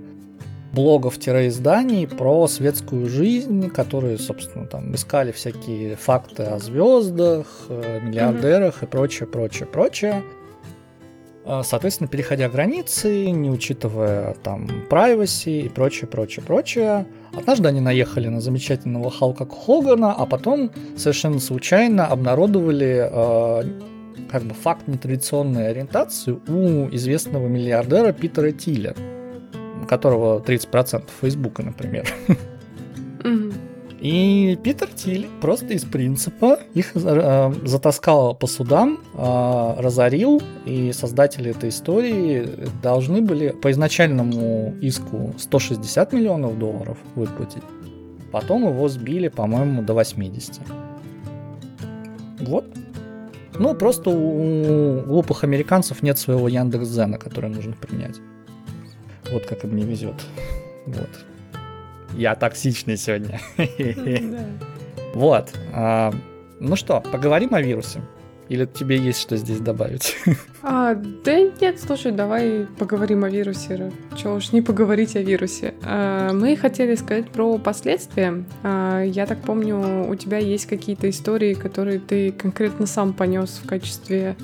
[0.74, 8.86] блогов-изданий про светскую жизнь, которые, собственно, там искали всякие факты о звездах, миллиардерах mm-hmm.
[8.86, 10.24] и прочее, прочее, прочее.
[11.45, 17.05] Соответственно, переходя границы, не учитывая там privacy и прочее, прочее, прочее,
[17.36, 23.63] Однажды они наехали на замечательного Халка Хогана, а потом совершенно случайно обнародовали э,
[24.32, 28.95] как бы факт нетрадиционной ориентации у известного миллиардера Питера Тиля,
[29.86, 32.07] которого 30% Фейсбука, например.
[34.03, 41.51] И Питер Тиль просто из принципа их э, затаскал по судам, э, разорил, и создатели
[41.51, 42.49] этой истории
[42.81, 47.63] должны были по изначальному иску 160 миллионов долларов выплатить.
[48.34, 50.59] Потом его сбили, по-моему, до 80.
[52.41, 52.65] Вот.
[53.57, 58.17] Ну, просто у глупых американцев нет своего Яндекс.Зена, который нужно принять.
[59.34, 60.15] Вот как им не везет.
[60.86, 61.09] Вот.
[62.15, 63.41] Я токсичный сегодня.
[65.15, 65.51] Вот.
[65.73, 66.13] А,
[66.59, 68.01] ну что, поговорим о вирусе.
[68.49, 70.17] Или тебе есть что здесь добавить?
[70.61, 73.91] А, да нет, слушай, давай поговорим о вирусе.
[74.15, 75.73] Чего уж не поговорить о вирусе.
[75.84, 78.43] А, мы хотели сказать про последствия.
[78.63, 83.67] А, я так помню, у тебя есть какие-то истории, которые ты конкретно сам понес в
[83.67, 84.36] качестве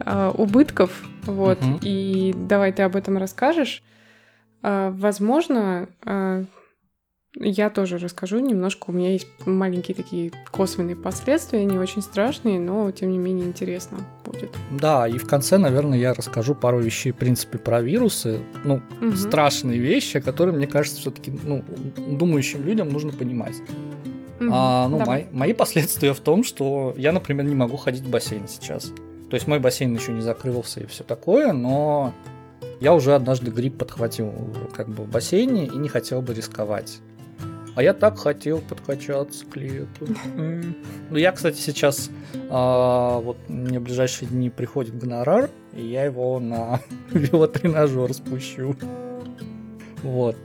[0.00, 1.02] а, убытков.
[1.24, 1.60] Вот.
[1.60, 1.78] Угу.
[1.82, 3.82] И давай ты об этом расскажешь.
[4.68, 6.42] А, возможно, а,
[7.38, 8.86] я тоже расскажу немножко.
[8.90, 13.98] У меня есть маленькие такие косвенные последствия, не очень страшные, но тем не менее интересно
[14.24, 14.50] будет.
[14.72, 18.40] Да, и в конце, наверное, я расскажу пару вещей, в принципе, про вирусы.
[18.64, 19.12] Ну, угу.
[19.14, 21.62] страшные вещи, которые, мне кажется, все-таки ну,
[21.96, 23.54] думающим людям нужно понимать.
[24.40, 28.10] Угу, а, ну, мои, мои последствия в том, что я, например, не могу ходить в
[28.10, 28.86] бассейн сейчас.
[29.30, 32.12] То есть мой бассейн еще не закрылся и все такое, но
[32.80, 34.32] я уже однажды грипп подхватил
[34.74, 37.00] как бы в бассейне и не хотел бы рисковать.
[37.74, 40.06] А я так хотел подкачаться к лету.
[41.08, 42.10] Ну, я, кстати, сейчас,
[42.50, 46.80] а, вот мне в ближайшие дни приходит гонорар, и я его на
[47.10, 48.74] велотренажер спущу.
[50.02, 50.36] Вот.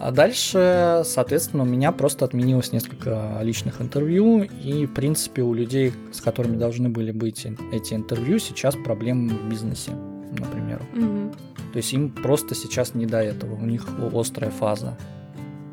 [0.00, 5.92] А дальше, соответственно, у меня просто отменилось несколько личных интервью, и, в принципе, у людей,
[6.10, 9.92] с которыми должны были быть эти интервью, сейчас проблемы в бизнесе,
[10.38, 10.82] например.
[10.94, 11.49] Mm-hmm.
[11.72, 14.96] То есть им просто сейчас не до этого, у них острая фаза.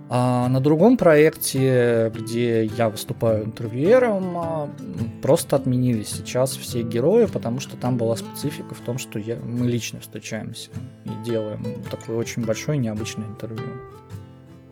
[0.09, 4.69] А на другом проекте, где я выступаю интервьюером, а,
[5.21, 9.67] просто отменили сейчас все герои, потому что там была специфика в том, что я, мы
[9.67, 10.69] лично встречаемся
[11.03, 13.67] и делаем такое очень большое необычное интервью.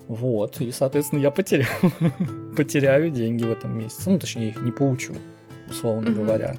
[0.07, 1.67] Вот, и, соответственно, я потерял,
[2.55, 4.09] потеряю деньги в этом месяце.
[4.09, 5.15] Ну, точнее, их не получу,
[5.69, 6.15] условно mm-hmm.
[6.15, 6.55] говоря.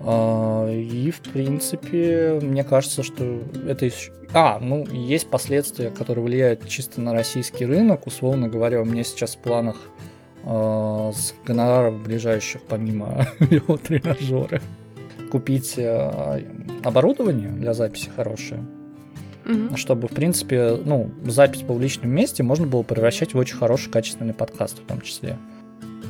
[0.00, 4.12] А, и, в принципе, мне кажется, что это еще...
[4.32, 8.06] А, ну, есть последствия, которые влияют чисто на российский рынок.
[8.06, 9.76] Условно говоря, у меня сейчас в планах
[10.44, 14.60] э, с гонораров ближайших, помимо велотренажера,
[15.30, 16.42] купить э,
[16.84, 18.64] оборудование для записи хорошее.
[19.44, 19.76] Mm-hmm.
[19.78, 24.34] Чтобы, в принципе, ну, запись в публичном месте можно было превращать в очень хороший, качественный
[24.34, 25.38] подкаст в том числе.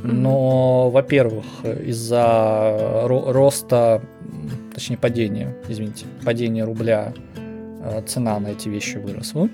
[0.03, 4.03] Но, во-первых, из-за роста,
[4.75, 9.49] точнее падения, извините, падения рубля э, цена на эти вещи выросла.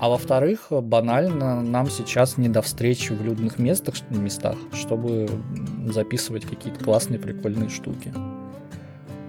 [0.00, 5.28] А во-вторых, банально нам сейчас не до встречи в людных местах, местах, чтобы
[5.86, 8.12] записывать какие-то классные, прикольные штуки.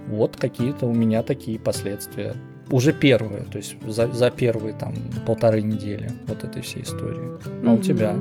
[0.08, 2.34] Вот какие-то у меня такие последствия.
[2.70, 4.94] Уже первые, то есть за, за первые там
[5.24, 7.38] полторы недели вот этой всей истории.
[7.44, 7.78] А mm-hmm.
[7.78, 8.16] у тебя?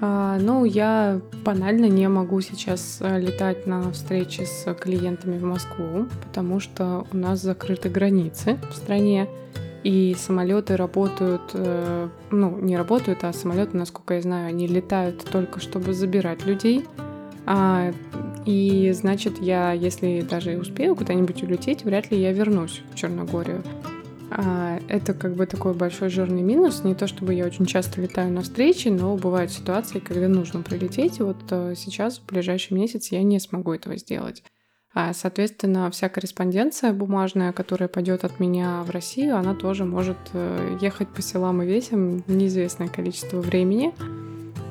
[0.00, 6.06] А, ну, я банально не могу сейчас э, летать на встречи с клиентами в Москву,
[6.26, 9.28] потому что у нас закрыты границы в стране,
[9.84, 15.60] и самолеты работают, э, ну, не работают, а самолеты, насколько я знаю, они летают только
[15.60, 16.84] чтобы забирать людей.
[17.46, 17.92] А,
[18.46, 23.62] и значит, я, если даже успею куда-нибудь улететь, вряд ли я вернусь в Черногорию.
[24.36, 26.82] А, это как бы такой большой жирный минус.
[26.82, 31.20] Не то чтобы я очень часто летаю на встречи, но бывают ситуации, когда нужно прилететь.
[31.20, 34.42] И вот э, сейчас, в ближайший месяц, я не смогу этого сделать.
[34.92, 40.78] А, соответственно, вся корреспонденция бумажная, которая пойдет от меня в Россию, она тоже может э,
[40.80, 43.92] ехать по селам и весям неизвестное количество времени.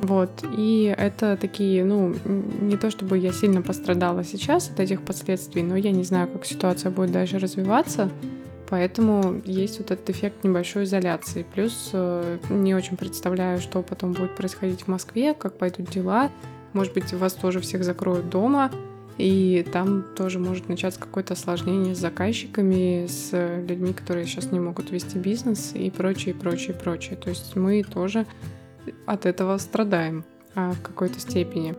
[0.01, 5.63] Вот, и это такие, ну, не то чтобы я сильно пострадала сейчас от этих последствий,
[5.63, 8.09] но я не знаю, как ситуация будет дальше развиваться.
[8.69, 11.45] Поэтому есть вот этот эффект небольшой изоляции.
[11.53, 16.31] Плюс э, не очень представляю, что потом будет происходить в Москве, как пойдут дела.
[16.73, 18.71] Может быть, вас тоже всех закроют дома,
[19.17, 23.31] и там тоже может начаться какое-то осложнение с заказчиками, с
[23.67, 27.15] людьми, которые сейчас не могут вести бизнес и прочее, прочее, прочее.
[27.15, 28.25] То есть мы тоже
[29.05, 31.75] от этого страдаем а, в какой-то степени.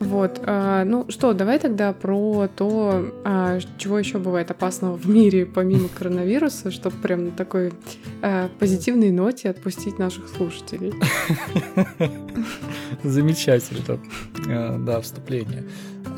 [0.00, 5.44] Вот, а, ну что, давай тогда про то, а, чего еще бывает опасного в мире
[5.44, 7.72] помимо коронавируса, чтобы прям на такой
[8.22, 10.94] а, позитивной ноте отпустить наших слушателей.
[13.02, 13.98] Замечательно,
[14.84, 15.64] да, вступление.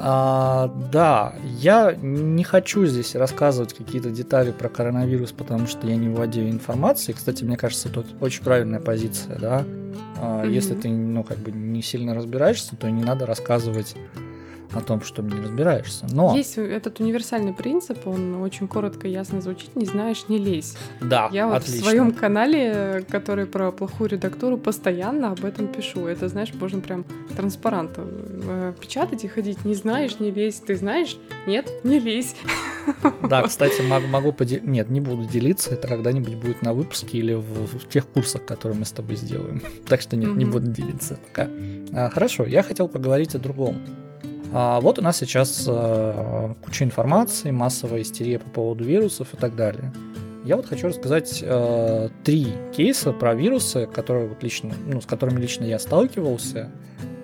[0.03, 6.09] А, да, я не хочу здесь рассказывать какие-то детали про коронавирус, потому что я не
[6.09, 7.15] владею информацией.
[7.15, 9.65] Кстати, мне кажется, тут очень правильная позиция, да.
[10.21, 10.51] Mm-hmm.
[10.51, 13.95] Если ты, ну, как бы не сильно разбираешься, то не надо рассказывать
[14.73, 16.07] о том, что не разбираешься.
[16.13, 16.37] Но...
[16.37, 20.77] Есть этот универсальный принцип, он очень коротко и ясно звучит, не знаешь, не лезь.
[21.01, 21.81] Да, Я вот отлично.
[21.81, 26.07] в своем канале, который про плохую редактуру, постоянно об этом пишу.
[26.07, 27.05] Это, знаешь, можно прям
[27.37, 29.65] транспарант э, печатать и ходить.
[29.65, 30.61] Не знаешь, не лезь.
[30.67, 31.17] Ты знаешь?
[31.47, 32.35] Нет, не лезь.
[33.29, 34.69] Да, кстати, могу, могу поделиться.
[34.69, 35.71] Нет, не буду делиться.
[35.75, 39.63] Это когда-нибудь будет на выпуске или в, в тех курсах, которые мы с тобой сделаем.
[39.87, 40.37] Так что нет, mm-hmm.
[40.37, 41.49] не буду делиться пока.
[41.93, 43.77] А, хорошо, я хотел поговорить о другом.
[44.53, 49.55] А вот у нас сейчас э, куча информации, массовая истерия по поводу вирусов и так
[49.55, 49.93] далее.
[50.45, 55.41] Я вот хочу рассказать э, три кейса про вирусы, которые вот лично, ну, с которыми
[55.41, 56.71] лично я сталкивался.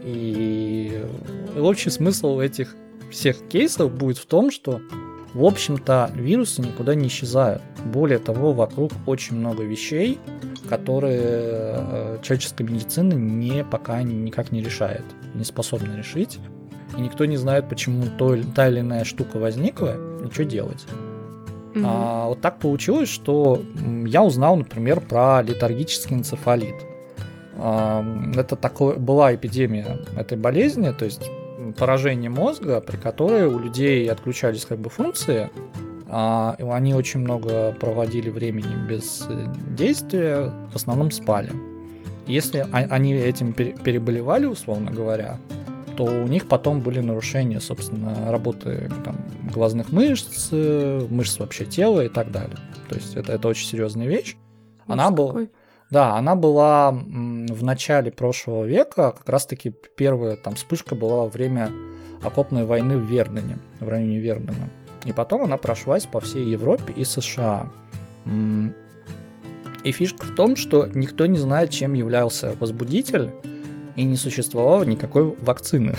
[0.02, 1.02] И
[1.58, 2.76] общий смысл этих
[3.10, 4.80] всех кейсов будет в том, что,
[5.34, 7.62] в общем-то, вирусы никуда не исчезают.
[7.86, 10.20] Более того, вокруг очень много вещей,
[10.68, 15.04] которые э, человеческая медицина не пока никак не решает,
[15.34, 16.38] не способна решить
[16.96, 20.86] и никто не знает, почему то, та или иная штука возникла, и что делать.
[21.74, 21.82] Mm-hmm.
[21.84, 23.62] А, вот так получилось, что
[24.06, 26.74] я узнал, например, про летаргический энцефалит.
[27.56, 31.30] А, это такое, была эпидемия этой болезни, то есть
[31.78, 35.50] поражение мозга, при которой у людей отключались как бы функции,
[36.08, 41.50] а, они очень много проводили времени без э, действия, в основном спали.
[42.26, 45.38] Если они этим переболевали, условно говоря,
[45.96, 49.16] то у них потом были нарушения, собственно, работы там,
[49.52, 52.58] глазных мышц, мышц вообще тела и так далее.
[52.88, 54.36] То есть это, это очень серьезная вещь.
[54.86, 55.46] Она была...
[55.88, 61.70] Да, она была в начале прошлого века, как раз-таки первая там вспышка была во время
[62.24, 64.68] окопной войны в Вердене, в районе Вердена.
[65.04, 67.70] И потом она прошлась по всей Европе и США.
[69.84, 73.30] И фишка в том, что никто не знает, чем являлся возбудитель,
[73.96, 75.94] и не существовало никакой вакцины.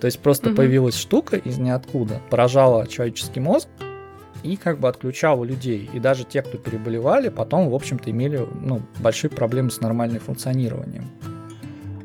[0.00, 3.68] То есть просто появилась штука из ниоткуда, поражала человеческий мозг,
[4.42, 5.90] и как бы отключала людей.
[5.92, 11.10] И даже те, кто переболевали, потом, в общем-то, имели ну, большие проблемы с нормальным функционированием.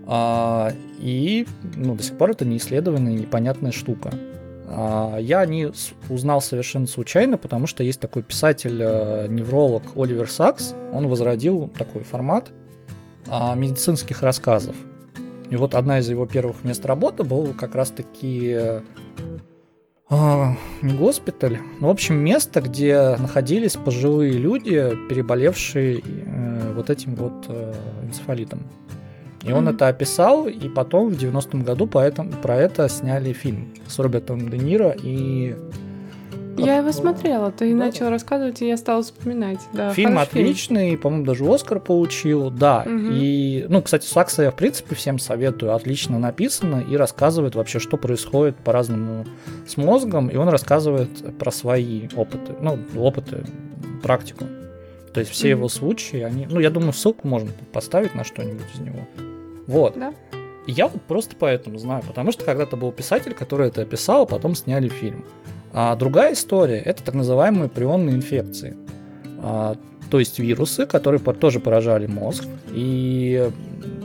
[0.06, 4.12] А, и ну, до сих пор это не исследованная, непонятная штука.
[4.68, 5.72] А, я не
[6.10, 10.74] узнал совершенно случайно, потому что есть такой писатель-невролог э, Оливер Сакс.
[10.92, 12.50] Он возродил такой формат
[13.28, 14.76] медицинских рассказов.
[15.50, 18.82] И вот одна из его первых мест работы был как раз-таки
[20.82, 27.46] не госпиталь, ну, в общем, место, где находились пожилые люди, переболевшие э, вот этим вот
[27.48, 28.60] э, энцефалитом.
[29.44, 29.76] И он mm-hmm.
[29.76, 34.58] это описал, и потом в 90-м году поэтому, про это сняли фильм с Робертом Де
[34.58, 35.56] Ниро и
[36.58, 37.86] я его смотрела, ты да.
[37.86, 39.60] начал рассказывать, и я стала вспоминать.
[39.74, 41.02] Да, фильм отличный, фильм.
[41.02, 42.84] по-моему, даже Оскар получил, да.
[42.86, 43.10] Угу.
[43.12, 45.74] И, ну, кстати, Сакса я, в принципе, всем советую.
[45.74, 49.26] Отлично написано и рассказывает вообще, что происходит по-разному
[49.68, 53.44] с мозгом, и он рассказывает про свои опыты, ну, опыты,
[54.02, 54.46] практику.
[55.14, 56.48] То есть все mm его случаи, они...
[56.50, 59.00] Ну, я думаю, ссылку можно поставить на что-нибудь из него.
[59.68, 59.94] Вот.
[59.98, 60.14] Да.
[60.66, 64.56] Я вот просто поэтому знаю, потому что когда-то был писатель, который это описал, а потом
[64.56, 65.26] сняли фильм.
[65.74, 68.78] А другая история– это так называемые прионные инфекции.
[69.40, 69.76] А,
[70.10, 73.50] то есть вирусы, которые тоже поражали мозг, и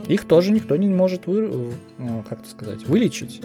[0.07, 3.41] их тоже никто не может вы, э, как сказать, вылечить.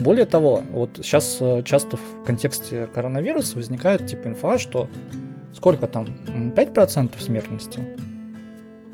[0.00, 4.88] Более того, вот сейчас э, часто в контексте коронавируса возникает типа инфа, что
[5.52, 7.86] сколько там, 5% смертности?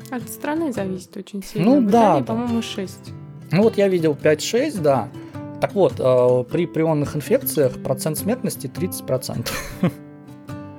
[0.09, 1.75] От страны зависит очень сильно.
[1.75, 2.11] Ну в да.
[2.15, 2.97] Италии, по-моему, 6.
[3.51, 5.07] Ну вот я видел 5-6, да.
[5.61, 9.49] Так вот, э, при прионных инфекциях процент смертности 30%.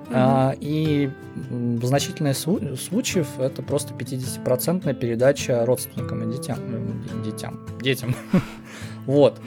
[0.08, 1.10] А, и
[1.50, 6.58] в значительной случаев это просто 50% передача родственникам и детям.
[6.60, 7.60] Э, детям.
[7.80, 8.14] Детям.
[9.06, 9.38] вот.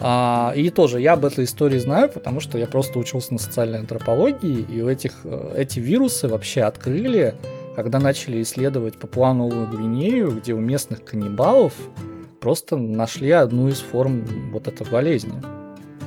[0.00, 3.80] А, и тоже я об этой истории знаю, потому что я просто учился на социальной
[3.80, 7.34] антропологии, и у этих, э, эти вирусы вообще открыли,
[7.74, 11.74] когда начали исследовать Папуа-Новую Гвинею, где у местных каннибалов
[12.40, 15.40] просто нашли одну из форм вот этой болезни.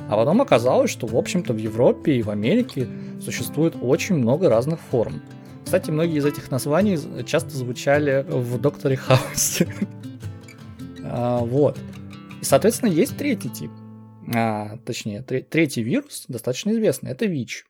[0.08, 2.86] А потом оказалось, что, в общем-то, в Европе и в Америке
[3.20, 5.22] существует очень много разных форм.
[5.64, 9.68] Кстати, многие из этих названий часто звучали в Докторе Хаусе.
[11.14, 11.78] А, вот.
[12.40, 13.70] И, соответственно, есть третий тип.
[14.34, 17.10] А, точнее, третий вирус достаточно известный.
[17.10, 17.66] Это ВИЧ.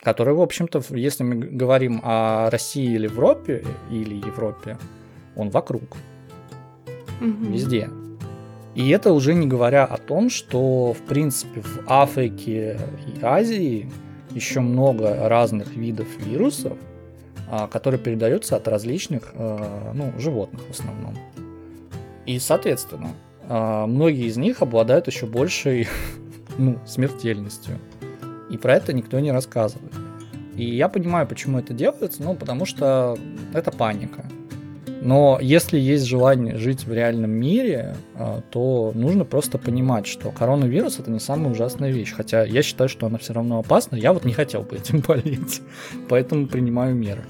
[0.00, 4.78] Который, в общем-то, если мы говорим о России или Европе, или Европе,
[5.34, 5.96] он вокруг
[7.20, 7.52] угу.
[7.52, 7.90] везде.
[8.74, 13.90] И это уже не говоря о том, что, в принципе, в Африке и Азии
[14.30, 16.78] еще много разных видов вирусов,
[17.50, 21.16] а, которые передаются от различных а, ну, животных в основном.
[22.26, 23.10] И, соответственно,
[23.48, 25.88] а, многие из них обладают еще большей
[26.58, 27.78] ну, смертельностью.
[28.50, 29.92] И про это никто не рассказывает.
[30.56, 33.16] И я понимаю, почему это делается, ну, потому что
[33.54, 34.24] это паника.
[35.00, 40.98] Но если есть желание жить в реальном мире, а, то нужно просто понимать, что коронавирус
[40.98, 42.12] это не самая ужасная вещь.
[42.12, 43.96] Хотя я считаю, что она все равно опасна.
[43.96, 45.62] Я вот не хотел бы этим болеть,
[46.08, 47.24] поэтому принимаю меры.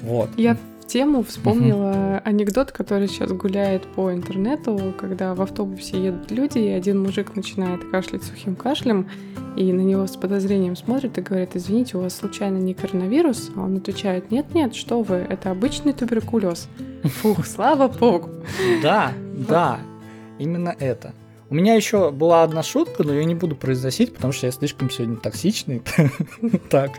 [0.00, 0.30] Вот.
[0.36, 0.56] Я
[0.88, 7.02] тему вспомнила анекдот, который сейчас гуляет по интернету, когда в автобусе едут люди, и один
[7.02, 9.08] мужик начинает кашлять сухим кашлем,
[9.56, 13.50] и на него с подозрением смотрит и говорит, извините, у вас случайно не коронавирус?
[13.54, 16.68] А он отвечает, нет-нет, что вы, это обычный туберкулез.
[17.04, 18.30] Фух, слава богу.
[18.82, 19.12] Да,
[19.48, 19.78] да,
[20.38, 21.12] именно это.
[21.50, 24.90] У меня еще была одна шутка, но я не буду произносить, потому что я слишком
[24.90, 25.82] сегодня токсичный.
[26.70, 26.90] Так.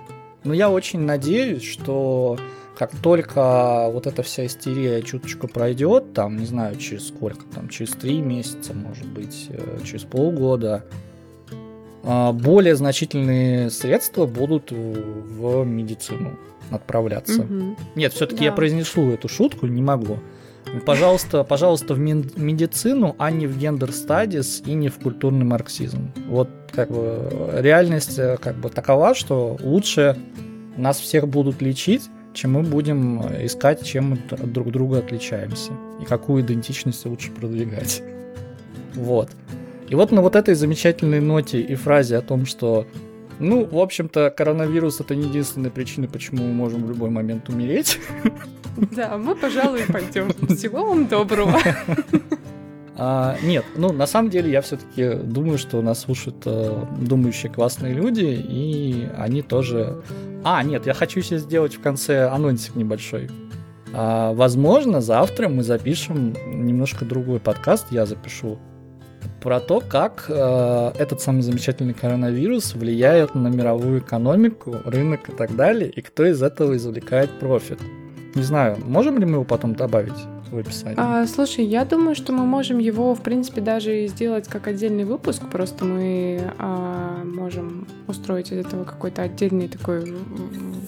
[0.46, 2.38] Но я очень надеюсь, что
[2.80, 7.92] как только вот эта вся истерия чуточку пройдет, там, не знаю, через сколько, там, через
[7.92, 10.86] три месяца, может быть, э, через полгода,
[12.06, 16.40] а, более значительные средства будут в медицину
[16.72, 17.42] отправляться.
[17.42, 17.76] Угу.
[17.96, 18.46] Нет, все-таки да.
[18.46, 20.20] я произнесу эту шутку, не могу.
[20.86, 26.14] Пожалуйста, пожалуйста, в медицину, а не в гендер стадис и не в культурный марксизм.
[26.30, 30.18] Вот как бы реальность э, как бы такова, что лучше
[30.78, 32.04] нас всех будут лечить,
[32.34, 38.02] чем мы будем искать, чем мы от друг друга отличаемся и какую идентичность лучше продвигать.
[38.94, 39.30] Вот.
[39.88, 42.86] И вот на вот этой замечательной ноте и фразе о том, что,
[43.40, 48.00] ну, в общем-то, коронавирус это не единственная причина, почему мы можем в любой момент умереть.
[48.92, 50.32] Да, мы, пожалуй, пойдем.
[50.56, 51.60] Всего вам доброго.
[53.02, 57.94] А, нет, ну на самом деле я все-таки думаю, что нас слушают э, думающие классные
[57.94, 60.04] люди, и они тоже
[60.44, 63.30] А, нет, я хочу себе сделать в конце анонсик небольшой.
[63.94, 68.60] А, возможно, завтра мы запишем немножко другой подкаст, я запишу,
[69.42, 75.56] про то, как э, этот самый замечательный коронавирус влияет на мировую экономику, рынок и так
[75.56, 77.80] далее, и кто из этого извлекает профит.
[78.36, 80.20] Не знаю, можем ли мы его потом добавить?
[80.52, 80.96] В описании.
[80.98, 85.44] А, слушай, я думаю, что мы можем его, в принципе, даже сделать как отдельный выпуск.
[85.52, 90.16] Просто мы а, можем устроить из этого какой-то отдельный такой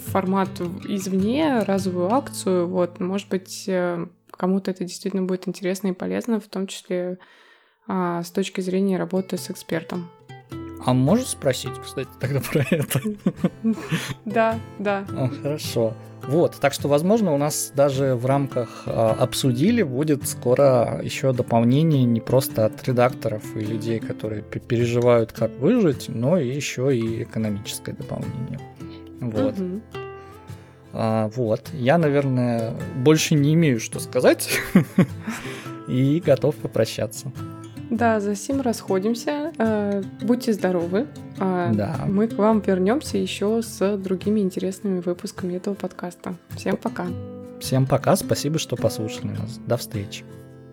[0.07, 0.49] формат
[0.87, 2.67] извне, разовую акцию.
[2.67, 7.17] Вот, может быть, э, кому-то это действительно будет интересно и полезно, в том числе
[7.87, 10.09] а, с точки зрения работы с экспертом.
[10.85, 13.01] А можешь спросить, кстати, тогда про это?
[14.25, 15.05] Да, да.
[15.41, 15.93] Хорошо.
[16.27, 22.03] Вот, так что, возможно, у нас даже в рамках э, обсудили будет скоро еще дополнение
[22.03, 27.93] не просто от редакторов и людей, которые переживают, как выжить, но и еще и экономическое
[27.93, 28.59] дополнение.
[29.19, 29.59] Вот.
[29.59, 29.81] Угу.
[30.93, 31.69] А, вот.
[31.73, 34.47] Я, наверное, больше не имею что сказать
[35.87, 37.31] и готов попрощаться.
[37.91, 39.51] Да, за сим расходимся.
[39.57, 41.07] Э, будьте здоровы.
[41.39, 42.05] А да.
[42.07, 46.35] Мы к вам вернемся еще с другими интересными выпусками этого подкаста.
[46.55, 47.07] Всем пока.
[47.59, 49.59] Всем пока, спасибо, что послушали нас.
[49.67, 50.23] До встречи.